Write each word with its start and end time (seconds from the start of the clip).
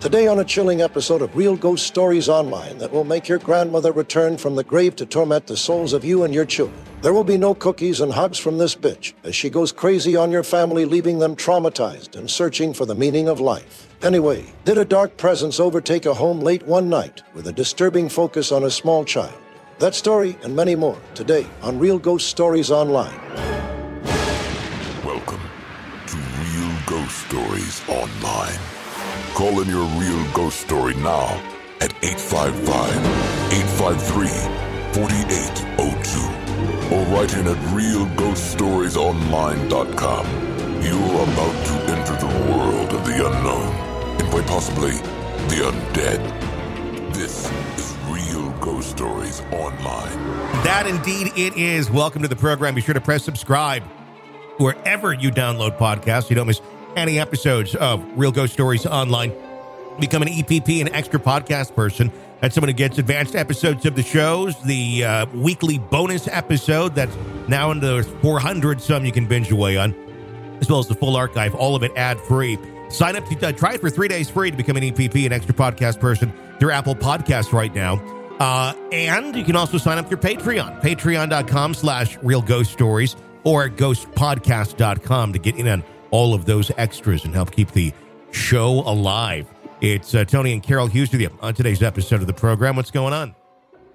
Today, 0.00 0.28
on 0.28 0.38
a 0.38 0.44
chilling 0.44 0.80
episode 0.80 1.22
of 1.22 1.34
Real 1.34 1.56
Ghost 1.56 1.84
Stories 1.84 2.28
Online 2.28 2.78
that 2.78 2.92
will 2.92 3.02
make 3.02 3.26
your 3.26 3.40
grandmother 3.40 3.90
return 3.90 4.38
from 4.38 4.54
the 4.54 4.62
grave 4.62 4.94
to 4.94 5.04
torment 5.04 5.48
the 5.48 5.56
souls 5.56 5.92
of 5.92 6.04
you 6.04 6.22
and 6.22 6.32
your 6.32 6.44
children. 6.44 6.78
There 7.02 7.12
will 7.12 7.24
be 7.24 7.36
no 7.36 7.52
cookies 7.52 8.00
and 8.00 8.12
hugs 8.12 8.38
from 8.38 8.58
this 8.58 8.76
bitch 8.76 9.14
as 9.24 9.34
she 9.34 9.50
goes 9.50 9.72
crazy 9.72 10.14
on 10.14 10.30
your 10.30 10.44
family, 10.44 10.84
leaving 10.84 11.18
them 11.18 11.34
traumatized 11.34 12.14
and 12.14 12.30
searching 12.30 12.72
for 12.72 12.86
the 12.86 12.94
meaning 12.94 13.28
of 13.28 13.40
life. 13.40 13.88
Anyway, 14.02 14.44
did 14.64 14.78
a 14.78 14.84
dark 14.84 15.16
presence 15.16 15.58
overtake 15.58 16.06
a 16.06 16.14
home 16.14 16.38
late 16.38 16.64
one 16.64 16.88
night 16.88 17.24
with 17.34 17.48
a 17.48 17.52
disturbing 17.52 18.08
focus 18.08 18.52
on 18.52 18.62
a 18.62 18.70
small 18.70 19.04
child? 19.04 19.34
That 19.80 19.96
story 19.96 20.38
and 20.44 20.54
many 20.54 20.76
more 20.76 20.98
today 21.16 21.44
on 21.60 21.76
Real 21.76 21.98
Ghost 21.98 22.28
Stories 22.28 22.70
Online. 22.70 23.20
Welcome 25.04 25.40
to 26.06 26.16
Real 26.16 26.76
Ghost 26.86 27.26
Stories 27.26 27.82
Online. 27.88 28.77
Call 29.34 29.60
in 29.60 29.68
your 29.68 29.84
real 30.00 30.24
ghost 30.32 30.60
story 30.60 30.94
now 30.94 31.26
at 31.80 31.92
855 32.02 32.88
853 33.52 34.26
4802 34.92 36.94
or 36.94 37.02
write 37.14 37.32
in 37.34 37.46
at 37.46 37.56
realghoststoriesonline.com. 37.72 40.26
You're 40.82 41.22
about 41.22 41.66
to 41.66 41.72
enter 41.92 42.16
the 42.16 42.26
world 42.52 42.92
of 42.92 43.04
the 43.06 43.24
unknown 43.26 43.68
and 44.20 44.28
quite 44.30 44.46
possibly 44.46 44.92
the 45.48 45.56
undead. 45.70 46.20
This 47.14 47.50
is 47.76 47.94
Real 48.08 48.50
Ghost 48.58 48.90
Stories 48.90 49.40
Online. 49.52 50.12
That 50.64 50.86
indeed 50.86 51.32
it 51.36 51.56
is. 51.56 51.90
Welcome 51.90 52.22
to 52.22 52.28
the 52.28 52.36
program. 52.36 52.74
Be 52.74 52.80
sure 52.80 52.94
to 52.94 53.00
press 53.00 53.22
subscribe 53.24 53.82
wherever 54.58 55.12
you 55.12 55.30
download 55.30 55.78
podcasts. 55.78 56.28
You 56.30 56.36
don't 56.36 56.46
miss 56.48 56.60
any 56.98 57.18
episodes 57.18 57.74
of 57.74 58.04
Real 58.18 58.32
Ghost 58.32 58.52
Stories 58.52 58.84
Online. 58.84 59.32
Become 60.00 60.22
an 60.22 60.28
EPP, 60.28 60.80
an 60.80 60.88
extra 60.94 61.18
podcast 61.18 61.74
person. 61.74 62.12
That's 62.40 62.54
someone 62.54 62.68
who 62.68 62.74
gets 62.74 62.98
advanced 62.98 63.34
episodes 63.34 63.84
of 63.86 63.96
the 63.96 64.02
shows, 64.02 64.60
the 64.62 65.04
uh, 65.04 65.26
weekly 65.34 65.78
bonus 65.78 66.28
episode 66.28 66.94
that's 66.94 67.16
now 67.48 67.70
in 67.70 67.80
the 67.80 68.02
400 68.22 68.80
some 68.80 69.04
you 69.04 69.12
can 69.12 69.26
binge 69.26 69.50
away 69.50 69.76
on, 69.76 69.94
as 70.60 70.68
well 70.68 70.78
as 70.78 70.86
the 70.86 70.94
full 70.94 71.16
archive, 71.16 71.54
all 71.54 71.74
of 71.74 71.82
it 71.82 71.92
ad 71.96 72.20
free. 72.20 72.58
Sign 72.90 73.16
up 73.16 73.26
to 73.26 73.46
uh, 73.46 73.52
try 73.52 73.74
it 73.74 73.80
for 73.80 73.90
three 73.90 74.08
days 74.08 74.30
free 74.30 74.50
to 74.50 74.56
become 74.56 74.76
an 74.76 74.82
EPP, 74.82 75.26
an 75.26 75.32
extra 75.32 75.54
podcast 75.54 76.00
person 76.00 76.32
through 76.58 76.70
Apple 76.70 76.94
Podcasts 76.94 77.52
right 77.52 77.74
now. 77.74 77.94
Uh, 78.38 78.72
and 78.92 79.34
you 79.34 79.44
can 79.44 79.56
also 79.56 79.78
sign 79.78 79.98
up 79.98 80.08
through 80.08 80.18
Patreon, 80.18 80.80
patreon.com 80.80 81.74
slash 81.74 82.16
real 82.22 82.40
ghost 82.40 82.72
stories 82.72 83.16
or 83.44 83.68
ghostpodcast.com 83.68 85.32
to 85.32 85.38
get 85.38 85.56
in 85.56 85.66
on 85.66 85.82
all 86.10 86.34
of 86.34 86.44
those 86.44 86.70
extras 86.76 87.24
and 87.24 87.34
help 87.34 87.50
keep 87.50 87.70
the 87.72 87.92
show 88.30 88.82
alive. 88.86 89.46
It's 89.80 90.14
uh, 90.14 90.24
Tony 90.24 90.52
and 90.52 90.62
Carol 90.62 90.86
Hughes 90.88 91.12
with 91.12 91.20
you 91.20 91.30
on 91.40 91.54
today's 91.54 91.82
episode 91.82 92.20
of 92.20 92.26
the 92.26 92.32
program. 92.32 92.76
What's 92.76 92.90
going 92.90 93.12
on? 93.12 93.34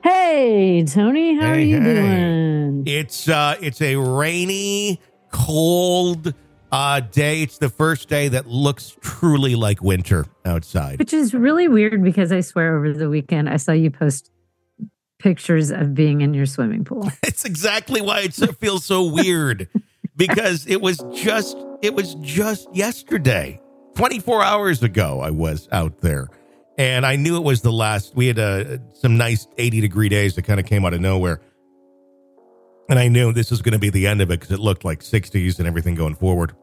Hey, 0.03 0.83
Tony, 0.85 1.35
how 1.35 1.51
are 1.51 1.59
you 1.59 1.81
hey. 1.81 1.93
doing? 1.93 2.83
It's 2.85 3.29
uh, 3.29 3.55
it's 3.61 3.81
a 3.81 3.95
rainy, 3.95 4.99
cold 5.31 6.33
uh, 6.71 6.99
day. 7.01 7.41
It's 7.41 7.57
the 7.57 7.69
first 7.69 8.09
day 8.09 8.29
that 8.29 8.47
looks 8.47 8.97
truly 9.01 9.55
like 9.55 9.81
winter 9.81 10.25
outside. 10.45 10.99
Which 10.99 11.13
is 11.13 11.33
really 11.33 11.67
weird 11.67 12.03
because 12.03 12.31
I 12.31 12.41
swear 12.41 12.77
over 12.77 12.93
the 12.93 13.09
weekend 13.09 13.49
I 13.49 13.57
saw 13.57 13.71
you 13.71 13.91
post 13.91 14.31
pictures 15.19 15.71
of 15.71 15.93
being 15.93 16.21
in 16.21 16.33
your 16.33 16.45
swimming 16.45 16.83
pool. 16.83 17.09
It's 17.23 17.45
exactly 17.45 18.01
why 18.01 18.21
it 18.21 18.33
feels 18.59 18.85
so 18.85 19.03
weird 19.03 19.69
because 20.15 20.67
it 20.67 20.81
was 20.81 21.03
just 21.13 21.57
it 21.83 21.93
was 21.93 22.15
just 22.15 22.73
yesterday, 22.73 23.61
24 23.95 24.43
hours 24.43 24.81
ago. 24.81 25.19
I 25.19 25.29
was 25.29 25.69
out 25.71 25.99
there, 25.99 26.29
and 26.77 27.05
I 27.05 27.17
knew 27.17 27.35
it 27.35 27.43
was 27.43 27.61
the 27.61 27.71
last. 27.71 28.15
We 28.15 28.27
had 28.27 28.39
uh, 28.39 28.77
some 28.93 29.17
nice 29.17 29.47
80 29.57 29.81
degree 29.81 30.09
days 30.09 30.33
that 30.35 30.43
kind 30.43 30.59
of 30.59 30.65
came 30.65 30.85
out 30.85 30.93
of 30.93 31.01
nowhere, 31.01 31.41
and 32.89 32.97
I 32.97 33.09
knew 33.09 33.33
this 33.33 33.51
was 33.51 33.61
going 33.61 33.73
to 33.73 33.79
be 33.79 33.89
the 33.89 34.07
end 34.07 34.21
of 34.21 34.31
it 34.31 34.39
because 34.39 34.51
it 34.51 34.59
looked 34.59 34.83
like 34.83 35.01
60s 35.01 35.59
and 35.59 35.67
everything 35.67 35.93
going 35.93 36.15
forward. 36.15 36.55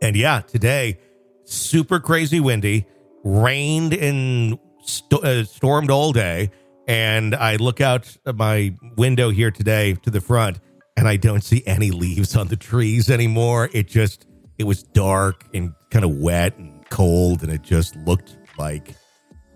And 0.00 0.14
yeah, 0.14 0.40
today 0.40 0.98
super 1.44 2.00
crazy 2.00 2.40
windy, 2.40 2.86
rained 3.24 3.94
and 3.94 4.58
st- 4.84 5.24
uh, 5.24 5.44
stormed 5.44 5.90
all 5.90 6.12
day. 6.12 6.50
And 6.86 7.34
I 7.34 7.56
look 7.56 7.80
out 7.80 8.16
my 8.34 8.76
window 8.96 9.30
here 9.30 9.50
today 9.50 9.94
to 9.94 10.10
the 10.10 10.20
front, 10.20 10.58
and 10.96 11.06
I 11.06 11.16
don't 11.16 11.42
see 11.42 11.62
any 11.64 11.90
leaves 11.90 12.36
on 12.36 12.48
the 12.48 12.56
trees 12.56 13.08
anymore. 13.08 13.70
It 13.72 13.86
just 13.86 14.26
it 14.62 14.66
was 14.66 14.84
dark 14.84 15.44
and 15.52 15.74
kind 15.90 16.04
of 16.04 16.12
wet 16.12 16.56
and 16.56 16.88
cold, 16.88 17.42
and 17.42 17.50
it 17.50 17.62
just 17.62 17.96
looked 17.96 18.36
like 18.56 18.94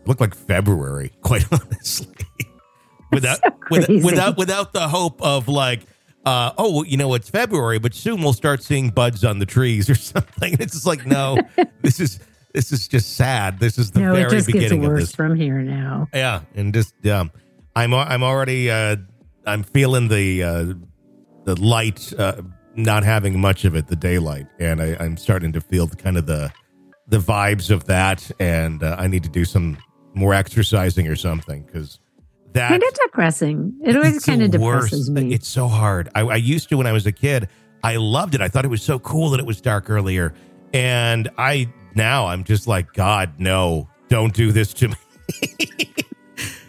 looked 0.04 0.20
like 0.20 0.34
February, 0.34 1.12
quite 1.22 1.46
honestly. 1.52 2.12
without 3.12 3.38
So 3.38 3.50
without 3.70 4.02
without 4.02 4.36
without 4.36 4.72
the 4.72 4.88
hope 4.88 5.22
of 5.22 5.46
like 5.46 5.86
uh, 6.24 6.52
oh, 6.58 6.72
well, 6.72 6.84
you 6.84 6.96
know, 6.96 7.14
it's 7.14 7.30
February, 7.30 7.78
but 7.78 7.94
soon 7.94 8.20
we'll 8.20 8.32
start 8.32 8.60
seeing 8.60 8.90
buds 8.90 9.22
on 9.22 9.38
the 9.38 9.46
trees 9.46 9.88
or 9.90 9.94
something. 9.94 10.54
It's 10.54 10.72
just 10.72 10.86
like, 10.86 11.06
no, 11.06 11.38
this 11.82 12.00
is 12.00 12.18
this 12.52 12.72
is 12.72 12.88
just 12.88 13.16
sad. 13.16 13.60
This 13.60 13.78
is 13.78 13.92
the 13.92 14.00
no, 14.00 14.12
very 14.12 14.24
it 14.24 14.30
just 14.30 14.46
gets 14.48 14.58
beginning 14.58 14.84
of 14.84 14.96
this. 14.96 15.14
from 15.14 15.36
here 15.36 15.60
now. 15.60 16.08
Yeah, 16.12 16.40
and 16.56 16.74
just 16.74 16.94
um, 17.06 17.30
I'm 17.76 17.94
I'm 17.94 18.24
already 18.24 18.72
uh, 18.72 18.96
I'm 19.46 19.62
feeling 19.62 20.08
the 20.08 20.42
uh, 20.42 20.64
the 21.44 21.54
light 21.62 22.12
uh, 22.18 22.42
not 22.76 23.04
having 23.04 23.40
much 23.40 23.64
of 23.64 23.74
it, 23.74 23.86
the 23.88 23.96
daylight, 23.96 24.46
and 24.58 24.82
I, 24.82 24.96
I'm 25.00 25.16
starting 25.16 25.52
to 25.52 25.60
feel 25.60 25.86
the, 25.86 25.96
kind 25.96 26.16
of 26.16 26.26
the 26.26 26.52
the 27.08 27.18
vibes 27.18 27.70
of 27.70 27.84
that, 27.84 28.30
and 28.40 28.82
uh, 28.82 28.96
I 28.98 29.06
need 29.06 29.22
to 29.22 29.28
do 29.28 29.44
some 29.44 29.78
more 30.14 30.34
exercising 30.34 31.06
or 31.06 31.16
something 31.16 31.62
because 31.62 32.00
that 32.52 32.68
Kind 32.68 32.82
of 32.82 32.94
depressing. 32.94 33.78
It 33.84 33.96
always 33.96 34.24
kind 34.24 34.42
of 34.42 34.50
depresses 34.50 35.10
me. 35.10 35.32
It's 35.32 35.48
so 35.48 35.68
hard. 35.68 36.08
I, 36.14 36.22
I 36.22 36.36
used 36.36 36.68
to 36.70 36.76
when 36.76 36.86
I 36.86 36.92
was 36.92 37.06
a 37.06 37.12
kid. 37.12 37.48
I 37.84 37.96
loved 37.96 38.34
it. 38.34 38.40
I 38.40 38.48
thought 38.48 38.64
it 38.64 38.68
was 38.68 38.82
so 38.82 38.98
cool 38.98 39.30
that 39.30 39.40
it 39.40 39.46
was 39.46 39.60
dark 39.60 39.90
earlier, 39.90 40.34
and 40.72 41.28
I 41.38 41.72
now 41.94 42.26
I'm 42.26 42.44
just 42.44 42.66
like, 42.66 42.92
God, 42.92 43.34
no, 43.38 43.88
don't 44.08 44.34
do 44.34 44.52
this 44.52 44.72
to 44.74 44.88
me. 44.88 44.94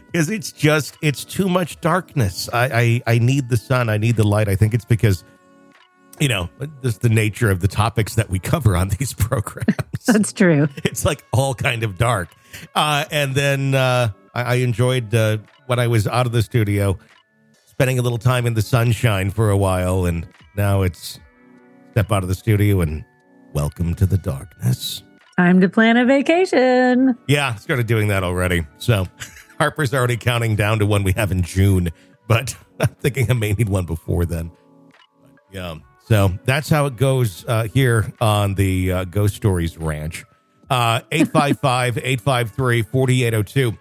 Because 0.10 0.30
it's 0.30 0.52
just 0.52 0.98
it's 1.04 1.24
too 1.24 1.48
much 1.48 1.80
darkness. 1.80 2.50
I, 2.52 3.02
I 3.06 3.16
I 3.16 3.20
need 3.20 3.50
the 3.50 3.58
sun. 3.58 3.88
I 3.88 3.98
need 3.98 4.16
the 4.16 4.26
light. 4.26 4.48
I 4.48 4.56
think 4.56 4.74
it's 4.74 4.86
because 4.86 5.24
you 6.20 6.28
know 6.28 6.50
just 6.84 7.02
the 7.02 7.10
nature 7.10 7.50
of 7.52 7.60
the 7.60 7.68
topics 7.68 8.16
that 8.16 8.30
we 8.30 8.40
cover 8.40 8.76
on 8.76 8.90
these 9.00 9.14
programs 9.14 10.06
That's 10.06 10.34
true. 10.34 10.68
it's 10.84 11.06
like 11.06 11.24
all 11.34 11.54
kind 11.54 11.84
of 11.84 11.98
dark. 11.98 12.30
Uh, 12.74 13.06
and 13.12 13.36
then 13.36 13.76
uh, 13.76 14.10
I, 14.34 14.42
I 14.42 14.56
enjoyed 14.56 15.14
uh, 15.14 15.38
when 15.68 15.80
I 15.80 15.88
was 15.88 16.08
out 16.08 16.26
of 16.26 16.32
the 16.32 16.42
studio, 16.42 16.98
spending 17.66 18.00
a 18.00 18.02
little 18.02 18.18
time 18.18 18.46
in 18.46 18.54
the 18.54 18.62
sunshine 18.62 19.30
for 19.32 19.50
a 19.50 19.58
while, 19.58 20.06
and 20.06 20.26
now 20.56 20.82
it's 20.82 21.20
step 21.92 22.12
out 22.12 22.24
of 22.24 22.30
the 22.30 22.36
studio 22.36 22.82
and 22.82 23.04
welcome 23.54 23.94
to 23.96 24.06
the 24.06 24.18
darkness. 24.18 25.04
Time 25.38 25.60
to 25.62 25.70
plan 25.70 25.98
a 25.98 26.06
vacation. 26.06 27.16
Yeah, 27.28 27.54
I 27.56 27.60
started 27.60 27.86
doing 27.86 28.08
that 28.08 28.24
already. 28.24 28.66
So 28.78 29.08
Harper's 29.60 29.94
already 29.94 30.18
counting 30.18 30.56
down 30.56 30.80
to 30.80 30.86
one 30.86 31.04
we 31.04 31.12
have 31.14 31.32
in 31.32 31.42
June, 31.44 31.90
but 32.28 32.56
I'm 32.80 32.88
thinking 33.02 33.30
I 33.30 33.34
may 33.34 33.54
need 33.54 33.70
one 33.70 33.86
before 33.86 34.26
then. 34.26 34.52
But, 35.22 35.32
yeah. 35.52 35.76
So 36.08 36.32
that's 36.46 36.70
how 36.70 36.86
it 36.86 36.96
goes 36.96 37.44
uh, 37.50 37.64
here 37.64 38.14
on 38.22 38.56
the 38.56 38.92
uh, 38.94 39.04
Ghost 39.04 39.36
Stories 39.36 39.78
Ranch. 39.78 40.24
Uh, 40.70 41.02
855 41.12 41.98
853 42.02 42.82
4802 42.84 43.78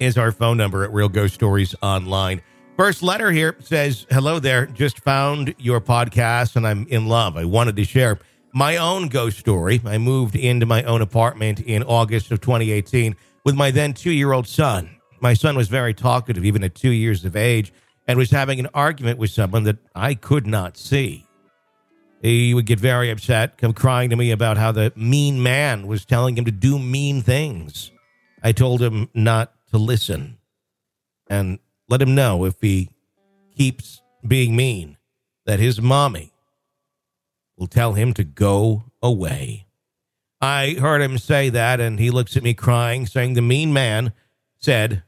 is 0.00 0.18
our 0.18 0.32
phone 0.32 0.56
number 0.56 0.82
at 0.82 0.92
Real 0.92 1.08
Ghost 1.08 1.34
Stories 1.34 1.76
Online. 1.80 2.42
First 2.76 3.04
letter 3.04 3.30
here 3.30 3.56
says, 3.60 4.04
Hello 4.10 4.40
there. 4.40 4.66
Just 4.66 4.98
found 5.00 5.54
your 5.58 5.80
podcast 5.80 6.56
and 6.56 6.66
I'm 6.66 6.88
in 6.88 7.06
love. 7.06 7.36
I 7.36 7.44
wanted 7.44 7.76
to 7.76 7.84
share 7.84 8.18
my 8.52 8.76
own 8.76 9.06
ghost 9.06 9.38
story. 9.38 9.80
I 9.84 9.98
moved 9.98 10.34
into 10.34 10.66
my 10.66 10.82
own 10.82 11.02
apartment 11.02 11.60
in 11.60 11.84
August 11.84 12.32
of 12.32 12.40
2018 12.40 13.14
with 13.44 13.54
my 13.54 13.70
then 13.70 13.94
two 13.94 14.10
year 14.10 14.32
old 14.32 14.48
son. 14.48 14.90
My 15.20 15.34
son 15.34 15.56
was 15.56 15.68
very 15.68 15.94
talkative, 15.94 16.44
even 16.44 16.64
at 16.64 16.74
two 16.74 16.90
years 16.90 17.24
of 17.24 17.36
age, 17.36 17.72
and 18.08 18.18
was 18.18 18.32
having 18.32 18.58
an 18.58 18.68
argument 18.74 19.20
with 19.20 19.30
someone 19.30 19.62
that 19.64 19.78
I 19.94 20.14
could 20.14 20.44
not 20.44 20.76
see. 20.76 21.27
He 22.20 22.52
would 22.52 22.66
get 22.66 22.80
very 22.80 23.10
upset, 23.10 23.58
come 23.58 23.72
crying 23.72 24.10
to 24.10 24.16
me 24.16 24.30
about 24.30 24.56
how 24.56 24.72
the 24.72 24.92
mean 24.96 25.42
man 25.42 25.86
was 25.86 26.04
telling 26.04 26.36
him 26.36 26.44
to 26.46 26.50
do 26.50 26.78
mean 26.78 27.22
things. 27.22 27.92
I 28.42 28.52
told 28.52 28.82
him 28.82 29.08
not 29.14 29.52
to 29.70 29.78
listen 29.78 30.38
and 31.28 31.58
let 31.88 32.02
him 32.02 32.14
know 32.14 32.44
if 32.44 32.60
he 32.60 32.90
keeps 33.56 34.02
being 34.26 34.56
mean 34.56 34.96
that 35.46 35.60
his 35.60 35.80
mommy 35.80 36.32
will 37.56 37.66
tell 37.66 37.94
him 37.94 38.12
to 38.14 38.24
go 38.24 38.84
away. 39.02 39.66
I 40.40 40.76
heard 40.78 41.00
him 41.00 41.18
say 41.18 41.48
that, 41.50 41.80
and 41.80 41.98
he 41.98 42.10
looks 42.10 42.36
at 42.36 42.42
me 42.42 42.54
crying, 42.54 43.06
saying 43.06 43.34
the 43.34 43.42
mean 43.42 43.72
man 43.72 44.12
said 44.58 45.02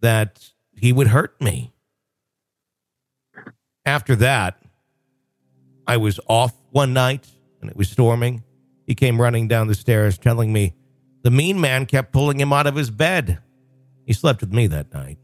that 0.00 0.50
he 0.76 0.92
would 0.92 1.08
hurt 1.08 1.40
me. 1.40 1.72
After 3.86 4.14
that, 4.16 4.62
I 5.88 5.96
was 5.96 6.20
off 6.28 6.52
one 6.70 6.92
night 6.92 7.26
and 7.62 7.70
it 7.70 7.76
was 7.76 7.88
storming. 7.88 8.44
He 8.86 8.94
came 8.94 9.20
running 9.20 9.48
down 9.48 9.68
the 9.68 9.74
stairs 9.74 10.18
telling 10.18 10.52
me 10.52 10.74
The 11.22 11.30
mean 11.30 11.58
man 11.60 11.86
kept 11.86 12.12
pulling 12.12 12.38
him 12.38 12.52
out 12.52 12.66
of 12.66 12.76
his 12.76 12.90
bed. 12.90 13.38
He 14.04 14.12
slept 14.12 14.42
with 14.42 14.52
me 14.52 14.66
that 14.66 14.92
night. 14.92 15.18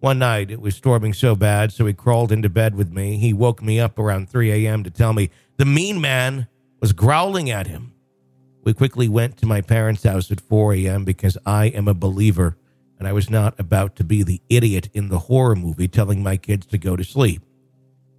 One 0.00 0.18
night 0.18 0.50
it 0.50 0.60
was 0.60 0.74
storming 0.74 1.14
so 1.14 1.36
bad, 1.36 1.72
so 1.72 1.86
he 1.86 1.94
crawled 1.94 2.32
into 2.32 2.50
bed 2.50 2.74
with 2.74 2.92
me. 2.92 3.16
He 3.18 3.32
woke 3.32 3.62
me 3.62 3.78
up 3.78 3.98
around 3.98 4.28
3 4.28 4.66
a.m. 4.66 4.82
to 4.82 4.90
tell 4.90 5.12
me 5.12 5.30
the 5.56 5.64
mean 5.64 6.00
man 6.00 6.48
was 6.80 6.92
growling 6.92 7.48
at 7.48 7.68
him. 7.68 7.94
We 8.64 8.74
quickly 8.74 9.08
went 9.08 9.36
to 9.38 9.46
my 9.46 9.60
parents' 9.60 10.02
house 10.02 10.30
at 10.30 10.40
4 10.40 10.74
a.m. 10.74 11.04
because 11.04 11.38
I 11.46 11.66
am 11.66 11.86
a 11.86 11.94
believer 11.94 12.56
and 12.98 13.06
I 13.06 13.12
was 13.12 13.30
not 13.30 13.58
about 13.60 13.94
to 13.96 14.04
be 14.04 14.22
the 14.24 14.42
idiot 14.48 14.90
in 14.92 15.08
the 15.08 15.20
horror 15.20 15.54
movie 15.54 15.88
telling 15.88 16.22
my 16.22 16.36
kids 16.36 16.66
to 16.66 16.78
go 16.78 16.96
to 16.96 17.04
sleep. 17.04 17.42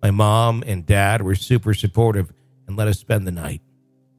My 0.02 0.12
mom 0.12 0.64
and 0.66 0.86
dad 0.86 1.22
were 1.22 1.36
super 1.36 1.74
supportive 1.74 2.32
and 2.68 2.76
let 2.78 2.88
us 2.88 3.00
spend 3.00 3.28
the 3.28 3.32
night. 3.32 3.62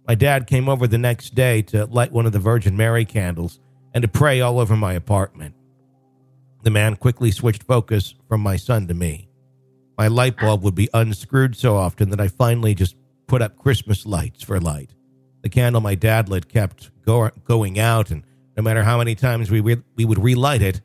My 0.06 0.14
dad 0.14 0.46
came 0.46 0.69
over 0.69 0.87
the 0.87 0.99
next 0.99 1.34
day 1.34 1.62
to 1.62 1.87
light 1.87 2.12
one 2.12 2.26
of 2.26 2.32
the 2.32 2.38
Virgin 2.38 2.76
Mary 2.76 3.05
candles 3.05 3.61
and 3.93 4.02
to 4.02 4.08
pray 4.08 4.40
all 4.40 4.58
over 4.58 4.76
my 4.76 4.93
apartment. 4.93 5.55
The 6.62 6.70
man 6.70 6.96
quickly 6.96 7.31
switched 7.31 7.62
focus 7.62 8.14
from 8.28 8.40
my 8.40 8.56
son 8.56 8.87
to 8.88 8.94
me. 8.94 9.28
My 9.99 10.08
light 10.08 10.37
bulb 10.37 10.62
would 10.62 10.75
be 10.75 10.88
unscrewed 10.93 11.56
so 11.56 11.76
often 11.76 12.11
that 12.11 12.20
I 12.20 12.28
finally 12.28 12.75
just 12.75 12.96
put 13.26 13.43
up 13.43 13.56
Christmas 13.56 14.05
lights 14.05 14.43
for 14.43 14.61
light. 14.61 14.90
The 15.43 15.49
candle 15.49 15.81
my 15.81 15.94
dad 15.94 16.28
lit 16.28 16.49
kept 16.49 16.90
go- 17.02 17.31
going 17.44 17.78
out, 17.78 18.11
and 18.11 18.25
no 18.56 18.62
matter 18.62 18.82
how 18.82 18.99
many 18.99 19.14
times 19.14 19.50
we, 19.50 19.61
re- 19.61 19.82
we 19.94 20.05
would 20.05 20.23
relight 20.23 20.62
it, 20.62 20.81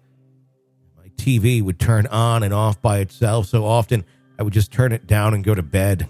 my 0.98 1.10
TV 1.16 1.62
would 1.62 1.80
turn 1.80 2.08
on 2.08 2.44
and 2.44 2.54
off 2.54 2.82
by 2.82 3.00
itself. 3.00 3.48
So 3.48 3.66
often 3.66 4.06
I 4.42 4.44
would 4.44 4.54
just 4.54 4.72
turn 4.72 4.92
it 4.92 5.06
down 5.06 5.36
and 5.36 5.44
go 5.44 5.54
to 5.54 5.62
bed. 5.62 6.08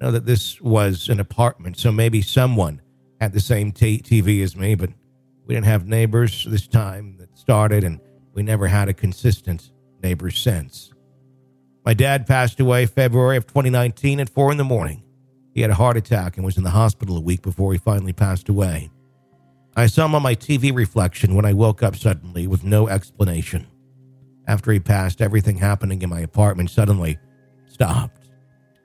I 0.00 0.04
know 0.04 0.10
that 0.10 0.26
this 0.26 0.60
was 0.60 1.08
an 1.08 1.20
apartment, 1.20 1.78
so 1.78 1.92
maybe 1.92 2.20
someone 2.20 2.82
had 3.20 3.32
the 3.32 3.38
same 3.38 3.70
t- 3.70 4.02
TV 4.02 4.42
as 4.42 4.56
me, 4.56 4.74
but 4.74 4.90
we 5.46 5.54
didn't 5.54 5.68
have 5.68 5.86
neighbors 5.86 6.44
this 6.48 6.66
time 6.66 7.18
that 7.18 7.38
started, 7.38 7.84
and 7.84 8.00
we 8.34 8.42
never 8.42 8.66
had 8.66 8.88
a 8.88 8.92
consistent 8.92 9.70
neighbor 10.02 10.32
since. 10.32 10.92
My 11.84 11.94
dad 11.94 12.26
passed 12.26 12.58
away 12.58 12.86
February 12.86 13.36
of 13.36 13.46
2019 13.46 14.18
at 14.18 14.30
4 14.30 14.50
in 14.50 14.58
the 14.58 14.64
morning. 14.64 15.04
He 15.54 15.60
had 15.60 15.70
a 15.70 15.74
heart 15.74 15.96
attack 15.96 16.36
and 16.36 16.44
was 16.44 16.56
in 16.58 16.64
the 16.64 16.70
hospital 16.70 17.16
a 17.16 17.20
week 17.20 17.40
before 17.40 17.72
he 17.72 17.78
finally 17.78 18.12
passed 18.12 18.48
away. 18.48 18.90
I 19.76 19.86
saw 19.86 20.06
him 20.06 20.16
on 20.16 20.22
my 20.22 20.34
TV 20.34 20.74
reflection 20.74 21.36
when 21.36 21.44
I 21.44 21.52
woke 21.52 21.84
up 21.84 21.94
suddenly 21.94 22.48
with 22.48 22.64
no 22.64 22.88
explanation. 22.88 23.68
After 24.48 24.72
he 24.72 24.80
passed, 24.80 25.22
everything 25.22 25.58
happening 25.58 26.02
in 26.02 26.10
my 26.10 26.18
apartment 26.18 26.70
suddenly 26.70 27.20
stopped. 27.80 28.28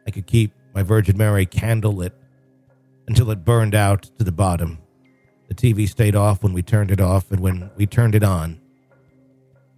I 0.07 0.11
could 0.11 0.25
keep 0.25 0.53
my 0.73 0.81
Virgin 0.81 1.17
Mary 1.17 1.45
candle 1.45 1.91
lit 1.91 2.13
until 3.09 3.29
it 3.29 3.43
burned 3.43 3.75
out 3.75 4.03
to 4.17 4.23
the 4.23 4.31
bottom. 4.31 4.77
The 5.49 5.53
TV 5.53 5.87
stayed 5.87 6.15
off 6.15 6.41
when 6.41 6.53
we 6.53 6.61
turned 6.61 6.91
it 6.91 7.01
off, 7.01 7.29
and 7.29 7.41
when 7.41 7.69
we 7.75 7.87
turned 7.87 8.15
it 8.15 8.23
on, 8.23 8.61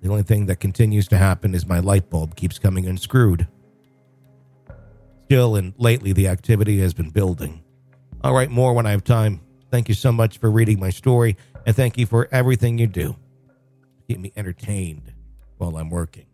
the 0.02 0.10
only 0.10 0.22
thing 0.22 0.46
that 0.46 0.60
continues 0.60 1.08
to 1.08 1.18
happen 1.18 1.56
is 1.56 1.66
my 1.66 1.80
light 1.80 2.12
bulb 2.12 2.36
keeps 2.36 2.60
coming 2.60 2.86
unscrewed. 2.86 3.48
Still, 5.25 5.56
and 5.56 5.74
lately, 5.80 6.14
the 6.14 6.28
activity 6.28 6.80
has 6.81 6.94
been 6.94 7.10
building. 7.10 7.64
I'll 8.24 8.36
write 8.36 8.52
more 8.52 8.75
when 8.75 8.86
I 8.86 8.92
have 8.92 9.04
time. 9.04 9.42
Thank 9.72 9.90
you 9.90 9.96
so 9.96 10.12
much 10.12 10.38
for 10.38 10.52
reading 10.52 10.80
my 10.80 10.92
story, 10.92 11.38
and 11.66 11.75
thank 11.75 11.98
you 11.98 12.06
for 12.06 12.30
everything 12.31 12.78
you 12.78 12.86
do. 12.86 13.16
Keep 14.08 14.19
me 14.19 14.31
entertained 14.36 15.12
while 15.58 15.75
I'm 15.75 15.90
working. 15.90 16.28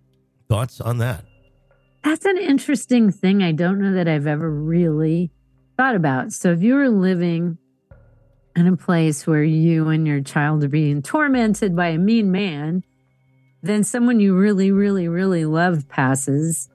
Thoughts 0.49 0.81
on 0.81 0.97
that? 0.97 1.23
That's 2.03 2.25
an 2.25 2.37
interesting 2.37 3.11
thing. 3.11 3.41
I 3.41 3.53
don't 3.53 3.79
know 3.79 3.93
that 3.93 4.07
I've 4.07 4.27
ever 4.27 4.49
really 4.49 5.31
thought 5.77 5.95
about. 5.95 6.33
So, 6.33 6.51
if 6.51 6.61
you 6.61 6.75
were 6.75 6.89
living 6.89 7.57
in 8.55 8.67
a 8.67 8.77
place 8.77 9.25
where 9.25 9.43
you 9.43 9.89
and 9.89 10.05
your 10.05 10.21
child 10.21 10.63
are 10.63 10.69
being 10.69 11.01
tormented 11.01 11.75
by 11.75 11.89
a 11.89 11.97
mean 11.97 12.31
man, 12.31 12.83
then 13.61 13.83
someone 13.83 14.19
you 14.19 14.35
really, 14.35 14.71
really, 14.71 15.07
really 15.07 15.45
love 15.45 15.87
passes. 15.87 16.69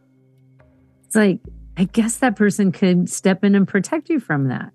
It's 1.06 1.14
like, 1.14 1.40
I 1.76 1.84
guess 1.84 2.16
that 2.16 2.34
person 2.34 2.72
could 2.72 3.08
step 3.08 3.44
in 3.44 3.54
and 3.54 3.68
protect 3.68 4.08
you 4.08 4.18
from 4.18 4.48
that 4.48 4.72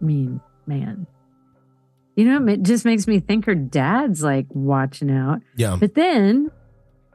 mean 0.00 0.40
man. 0.66 1.06
You 2.16 2.26
know, 2.26 2.52
it 2.52 2.62
just 2.62 2.84
makes 2.84 3.06
me 3.06 3.20
think 3.20 3.46
her 3.46 3.54
dad's 3.54 4.22
like 4.22 4.46
watching 4.50 5.10
out. 5.10 5.40
Yeah. 5.56 5.76
But 5.80 5.94
then 5.94 6.50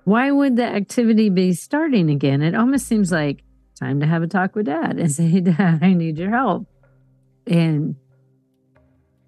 why 0.07 0.31
would 0.31 0.55
the 0.55 0.63
activity 0.63 1.27
be 1.27 1.51
starting 1.51 2.09
again? 2.09 2.41
It 2.41 2.55
almost 2.55 2.87
seems 2.87 3.11
like 3.11 3.43
time 3.77 3.99
to 3.99 4.05
have 4.05 4.23
a 4.23 4.27
talk 4.27 4.55
with 4.55 4.67
dad 4.67 4.97
and 4.97 5.11
say, 5.11 5.41
Dad, 5.41 5.79
I 5.81 5.93
need 5.95 6.17
your 6.17 6.29
help. 6.29 6.65
And 7.45 7.97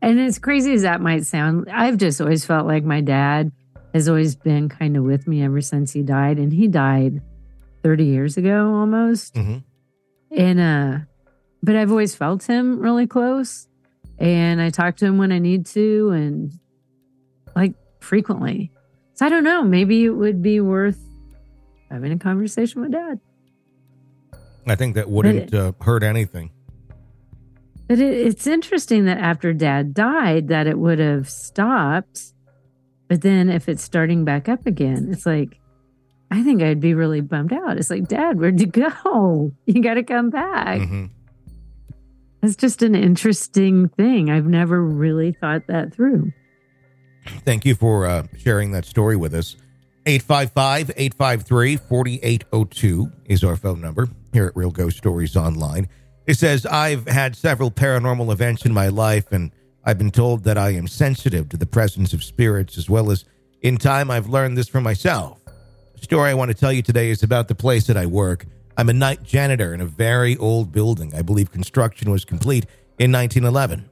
and 0.02 0.22
as 0.22 0.40
crazy 0.40 0.72
as 0.72 0.84
that 0.84 1.02
might 1.02 1.26
sound, 1.26 1.68
I've 1.70 1.98
just 1.98 2.22
always 2.22 2.46
felt 2.46 2.66
like 2.66 2.86
my 2.86 3.02
dad 3.02 3.52
has 3.94 4.08
always 4.08 4.38
been 4.38 4.70
kind 4.70 4.96
of 4.96 5.04
with 5.04 5.28
me 5.28 5.44
ever 5.44 5.60
since 5.60 5.92
he 5.92 6.02
died. 6.02 6.38
And 6.38 6.54
he 6.54 6.70
died 6.70 7.22
30 7.84 8.06
years 8.06 8.38
ago 8.38 8.74
almost. 8.74 9.36
Mm-hmm. 9.36 9.58
And 10.32 10.60
uh 10.62 10.98
but 11.62 11.76
I've 11.76 11.92
always 11.92 12.16
felt 12.16 12.44
him 12.44 12.80
really 12.80 13.06
close. 13.06 13.68
And 14.18 14.62
I 14.62 14.70
talk 14.70 14.96
to 14.98 15.06
him 15.06 15.18
when 15.18 15.34
I 15.34 15.40
need 15.40 15.66
to 15.66 16.12
and 16.12 16.54
like 17.54 17.74
frequently. 18.00 18.72
So 19.20 19.26
I 19.26 19.30
don't 19.30 19.44
know. 19.44 19.64
Maybe 19.64 20.06
it 20.06 20.12
would 20.12 20.42
be 20.42 20.62
worth 20.62 20.98
having 21.92 22.14
a 22.14 22.18
conversation 22.18 22.80
with 22.80 22.94
dad. 22.94 23.20
I 24.66 24.76
think 24.76 24.96
that 24.96 25.10
wouldn't 25.10 25.54
uh, 25.54 25.74
hurt 25.82 26.04
anything. 26.04 26.52
But 27.90 28.00
it, 28.00 28.14
it's 28.14 28.48
interesting 28.48 29.04
that 29.08 29.18
after 29.18 29.52
dad 29.52 29.94
died, 29.94 30.48
that 30.48 30.68
it 30.68 30.80
would 30.80 31.00
have 31.00 31.30
stopped. 31.30 32.32
But 33.10 33.22
then 33.22 33.50
if 33.50 33.68
it's 33.68 33.84
starting 33.84 34.24
back 34.24 34.48
up 34.48 34.66
again, 34.66 35.10
it's 35.12 35.26
like, 35.26 35.60
I 36.32 36.42
think 36.42 36.62
I'd 36.62 36.80
be 36.80 36.94
really 36.94 37.20
bummed 37.20 37.52
out. 37.52 37.78
It's 37.78 37.90
like, 37.90 38.08
Dad, 38.08 38.40
where'd 38.40 38.62
you 38.62 38.68
go? 38.68 39.52
You 39.66 39.84
got 39.84 39.96
to 39.96 40.04
come 40.04 40.30
back. 40.30 40.80
Mm-hmm. 40.80 41.06
It's 42.42 42.56
just 42.56 42.84
an 42.84 42.96
interesting 42.96 43.90
thing. 43.90 44.30
I've 44.30 44.48
never 44.48 44.82
really 44.82 45.34
thought 45.34 45.68
that 45.68 45.94
through. 45.94 46.32
Thank 47.46 47.66
you 47.66 47.76
for 47.76 48.06
uh, 48.06 48.24
sharing 48.38 48.72
that 48.72 48.86
story 48.86 49.16
with 49.16 49.34
us. 49.34 49.56
855 50.06 50.92
853 50.96 51.78
4802 51.78 53.12
is 53.26 53.44
our 53.44 53.56
phone 53.56 53.82
number 53.82 54.08
here 54.34 54.46
at 54.46 54.56
Real 54.56 54.72
Ghost 54.72 54.98
Stories 54.98 55.36
Online. 55.36 55.88
It 56.26 56.36
says, 56.36 56.66
I've 56.66 57.08
had 57.08 57.36
several 57.36 57.72
paranormal 57.72 58.32
events 58.32 58.66
in 58.66 58.74
my 58.74 58.88
life, 58.88 59.32
and 59.32 59.52
I've 59.84 59.98
been 59.98 60.12
told 60.12 60.44
that 60.44 60.58
I 60.58 60.72
am 60.72 60.88
sensitive 60.88 61.50
to 61.50 61.58
the 61.58 61.66
presence 61.66 62.14
of 62.14 62.24
spirits, 62.24 62.78
as 62.78 62.90
well 62.90 63.12
as 63.12 63.26
in 63.62 63.78
time 63.78 64.10
I've 64.12 64.30
learned 64.30 64.58
this 64.58 64.68
for 64.68 64.82
myself. 64.82 65.40
The 65.96 66.04
story 66.04 66.30
I 66.30 66.34
want 66.34 66.50
to 66.50 66.56
tell 66.56 66.72
you 66.72 66.82
today 66.82 67.10
is 67.10 67.24
about 67.24 67.48
the 67.48 67.56
place 67.56 67.88
that 67.88 67.98
I 67.98 68.06
work. 68.06 68.46
I'm 68.78 68.90
a 68.90 68.94
night 68.94 69.24
janitor 69.24 69.74
in 69.74 69.82
a 69.82 69.86
very 69.86 70.38
old 70.38 70.72
building. 70.72 71.14
I 71.14 71.22
believe 71.22 71.52
construction 71.52 72.12
was 72.12 72.24
complete 72.24 72.66
in 72.98 73.12
1911. 73.12 73.89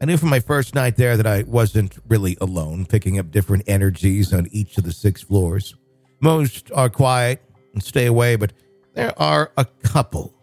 I 0.00 0.04
knew 0.04 0.18
from 0.18 0.28
my 0.28 0.40
first 0.40 0.74
night 0.74 0.96
there 0.96 1.16
that 1.16 1.26
I 1.26 1.42
wasn't 1.44 1.98
really 2.06 2.36
alone, 2.40 2.84
picking 2.84 3.18
up 3.18 3.30
different 3.30 3.64
energies 3.66 4.32
on 4.32 4.46
each 4.50 4.76
of 4.76 4.84
the 4.84 4.92
six 4.92 5.22
floors. 5.22 5.74
Most 6.20 6.70
are 6.72 6.90
quiet 6.90 7.42
and 7.72 7.82
stay 7.82 8.06
away, 8.06 8.36
but 8.36 8.52
there 8.94 9.18
are 9.18 9.52
a 9.56 9.64
couple 9.64 10.34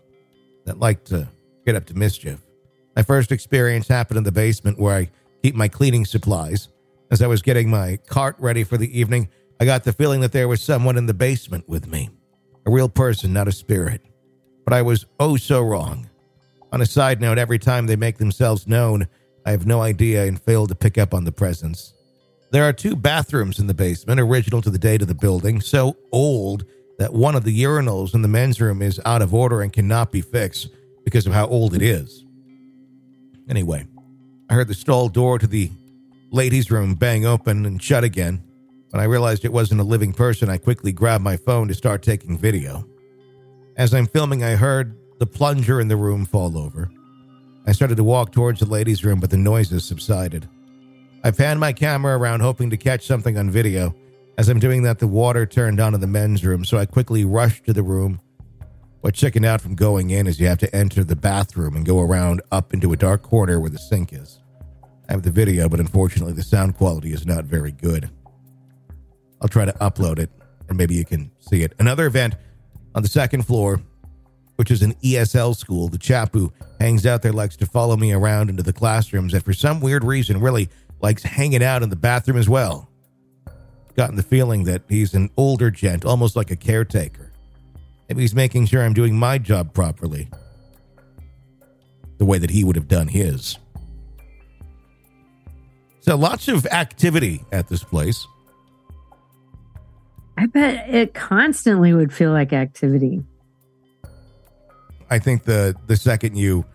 that 0.66 0.80
like 0.80 1.04
to 1.06 1.30
get 1.66 1.76
up 1.76 1.86
to 1.86 1.94
mischief. 1.94 2.40
My 2.96 3.04
first 3.04 3.32
experience 3.32 3.88
happened 3.88 4.18
in 4.18 4.24
the 4.24 4.32
basement 4.32 4.80
where 4.80 4.96
I 4.96 5.12
keep 5.44 5.56
my 5.56 5.68
cleaning 5.68 6.06
supplies. 6.06 6.70
As 7.12 7.22
I 7.22 7.28
was 7.28 7.44
getting 7.44 7.70
my 7.70 7.98
cart 8.08 8.36
ready 8.40 8.64
for 8.64 8.78
the 8.78 9.00
evening, 9.00 9.30
I 9.60 9.66
got 9.66 9.84
the 9.84 9.94
feeling 9.94 10.22
that 10.22 10.32
there 10.32 10.48
was 10.48 10.62
someone 10.62 10.98
in 10.98 11.06
the 11.06 11.14
basement 11.14 11.70
with 11.70 11.88
me. 11.88 12.10
A 12.66 12.72
real 12.72 12.90
person, 12.90 13.34
not 13.34 13.48
a 13.48 13.52
spirit. 13.52 14.02
But 14.66 14.74
I 14.74 14.82
was 14.82 15.06
oh 15.20 15.38
so 15.38 15.62
wrong. 15.62 16.10
On 16.72 16.82
a 16.82 16.86
side 16.88 17.22
note, 17.22 17.38
every 17.38 17.60
time 17.60 17.86
they 17.86 17.96
make 17.96 18.18
themselves 18.18 18.68
known, 18.68 19.08
I 19.46 19.52
have 19.52 19.66
no 19.66 19.82
idea 19.82 20.26
and 20.26 20.42
failed 20.42 20.70
to 20.70 20.76
pick 20.76 20.98
up 20.98 21.14
on 21.14 21.26
the 21.26 21.32
presence. 21.32 21.94
There 22.52 22.64
are 22.64 22.74
two 22.74 22.96
bathrooms 22.96 23.60
in 23.60 23.68
the 23.68 23.74
basement, 23.74 24.20
original 24.20 24.62
to 24.62 24.70
the 24.70 24.78
date 24.78 25.02
of 25.02 25.08
the 25.08 25.16
building, 25.16 25.60
so 25.60 25.98
old 26.12 26.66
that 27.00 27.14
one 27.14 27.36
of 27.36 27.44
the 27.44 27.64
urinals 27.64 28.14
in 28.14 28.22
the 28.22 28.28
men's 28.28 28.62
room 28.62 28.82
is 28.82 29.02
out 29.06 29.22
of 29.22 29.34
order 29.34 29.62
and 29.62 29.74
cannot 29.74 30.12
be 30.12 30.22
fixed 30.22 30.70
because 31.04 31.26
of 31.26 31.34
how 31.34 31.48
old 31.48 31.74
it 31.74 31.82
is. 31.82 32.24
Anyway, 33.50 33.86
I 34.50 34.54
heard 34.54 34.68
the 34.68 34.74
stall 34.74 35.10
door 35.10 35.40
to 35.40 35.48
the 35.48 35.72
ladies' 36.32 36.72
room 36.72 36.96
bang 36.96 37.26
open 37.26 37.66
and 37.66 37.82
shut 37.82 38.04
again. 38.04 38.42
When 38.92 39.02
I 39.02 39.06
realized 39.06 39.44
it 39.44 39.52
wasn't 39.52 39.82
a 39.82 39.84
living 39.84 40.14
person, 40.14 40.50
I 40.50 40.58
quickly 40.58 40.92
grabbed 40.92 41.24
my 41.24 41.36
phone 41.36 41.68
to 41.68 41.74
start 41.74 42.04
taking 42.04 42.38
video. 42.38 42.88
As 43.76 43.94
I'm 43.94 44.06
filming, 44.06 44.44
I 44.44 44.52
heard 44.56 44.96
the 45.18 45.26
plunger 45.26 45.82
in 45.82 45.88
the 45.88 45.98
room 45.98 46.26
fall 46.26 46.58
over. 46.58 46.92
I 47.66 47.72
started 47.72 47.96
to 47.98 48.04
walk 48.04 48.32
towards 48.32 48.60
the 48.60 48.66
ladies' 48.66 49.06
room, 49.06 49.20
but 49.20 49.30
the 49.30 49.38
noises 49.38 49.86
subsided. 49.86 50.50
I 51.24 51.32
panned 51.32 51.60
my 51.60 51.72
camera 51.72 52.18
around, 52.18 52.42
hoping 52.42 52.70
to 52.72 52.78
catch 52.78 53.06
something 53.06 53.38
on 53.38 53.50
video. 53.50 53.96
As 54.38 54.50
I'm 54.50 54.60
doing 54.60 54.84
that, 54.84 55.00
the 55.00 55.08
water 55.08 55.46
turned 55.46 55.80
on 55.80 55.94
in 55.94 56.02
the 56.02 56.08
men's 56.08 56.44
room, 56.44 56.66
so 56.66 56.78
I 56.78 56.86
quickly 56.86 57.24
rushed 57.24 57.66
to 57.66 57.74
the 57.74 57.84
room. 57.84 58.20
What 59.00 59.14
chickened 59.14 59.46
out 59.46 59.62
from 59.62 59.76
going 59.76 60.10
in 60.10 60.28
is 60.28 60.40
you 60.40 60.48
have 60.48 60.60
to 60.60 60.76
enter 60.76 61.04
the 61.04 61.16
bathroom 61.16 61.76
and 61.76 61.86
go 61.86 62.00
around 62.00 62.42
up 62.52 62.74
into 62.74 62.92
a 62.92 62.98
dark 62.98 63.22
corner 63.22 63.60
where 63.60 63.70
the 63.70 63.78
sink 63.78 64.12
is. 64.12 64.40
I 65.08 65.14
have 65.14 65.24
the 65.24 65.32
video, 65.32 65.70
but 65.70 65.80
unfortunately, 65.80 66.34
the 66.34 66.44
sound 66.44 66.76
quality 66.76 67.14
is 67.14 67.26
not 67.26 67.46
very 67.46 67.72
good. 67.72 68.10
I'll 69.42 69.50
try 69.50 69.66
to 69.66 69.74
upload 69.74 70.20
it, 70.20 70.32
and 70.68 70.78
maybe 70.78 70.96
you 70.96 71.06
can 71.06 71.32
see 71.40 71.64
it. 71.64 71.74
Another 71.80 72.06
event 72.06 72.36
on 72.96 73.04
the 73.04 73.10
second 73.10 73.46
floor, 73.46 73.82
which 74.56 74.72
is 74.72 74.82
an 74.82 74.94
ESL 74.96 75.56
school. 75.56 75.88
The 75.88 75.98
chap 75.98 76.34
who 76.34 76.52
hangs 76.80 77.06
out 77.06 77.22
there 77.22 77.34
likes 77.34 77.56
to 77.58 77.66
follow 77.66 77.96
me 77.96 78.12
around 78.12 78.50
into 78.50 78.64
the 78.64 78.74
classrooms, 78.74 79.34
and 79.34 79.44
for 79.44 79.54
some 79.54 79.80
weird 79.80 80.04
reason, 80.04 80.40
really 80.40 80.70
likes 81.02 81.24
hanging 81.24 81.64
out 81.64 81.84
in 81.84 81.90
the 81.90 81.96
bathroom 81.96 82.38
as 82.38 82.48
well. 82.48 82.90
Gotten 83.96 84.16
the 84.16 84.24
feeling 84.24 84.64
that 84.64 84.84
he's 84.90 85.14
an 85.14 85.30
older 85.38 85.70
gent, 85.70 86.06
almost 86.06 86.36
like 86.36 86.52
a 86.52 86.56
caretaker. 86.56 87.32
Maybe 88.10 88.22
he's 88.22 88.36
making 88.36 88.68
sure 88.68 88.84
I'm 88.84 88.94
doing 88.94 89.16
my 89.16 89.38
job 89.38 89.74
properly, 89.74 90.30
the 92.18 92.26
way 92.26 92.38
that 92.38 92.50
he 92.50 92.64
would 92.64 92.76
have 92.76 92.88
done 92.88 93.08
his. 93.08 93.58
So 96.02 96.18
lots 96.18 96.48
of 96.48 96.66
activity 96.68 97.44
at 97.52 97.70
this 97.70 97.84
place. 97.84 98.28
I 100.38 100.48
bet 100.48 100.90
it 100.90 101.14
constantly 101.14 101.94
would 101.94 102.12
feel 102.12 102.32
like 102.32 102.52
activity. 102.52 103.24
I 105.14 105.20
think 105.20 105.44
the 105.44 105.76
the 105.86 105.96
second 105.96 106.38
you 106.38 106.66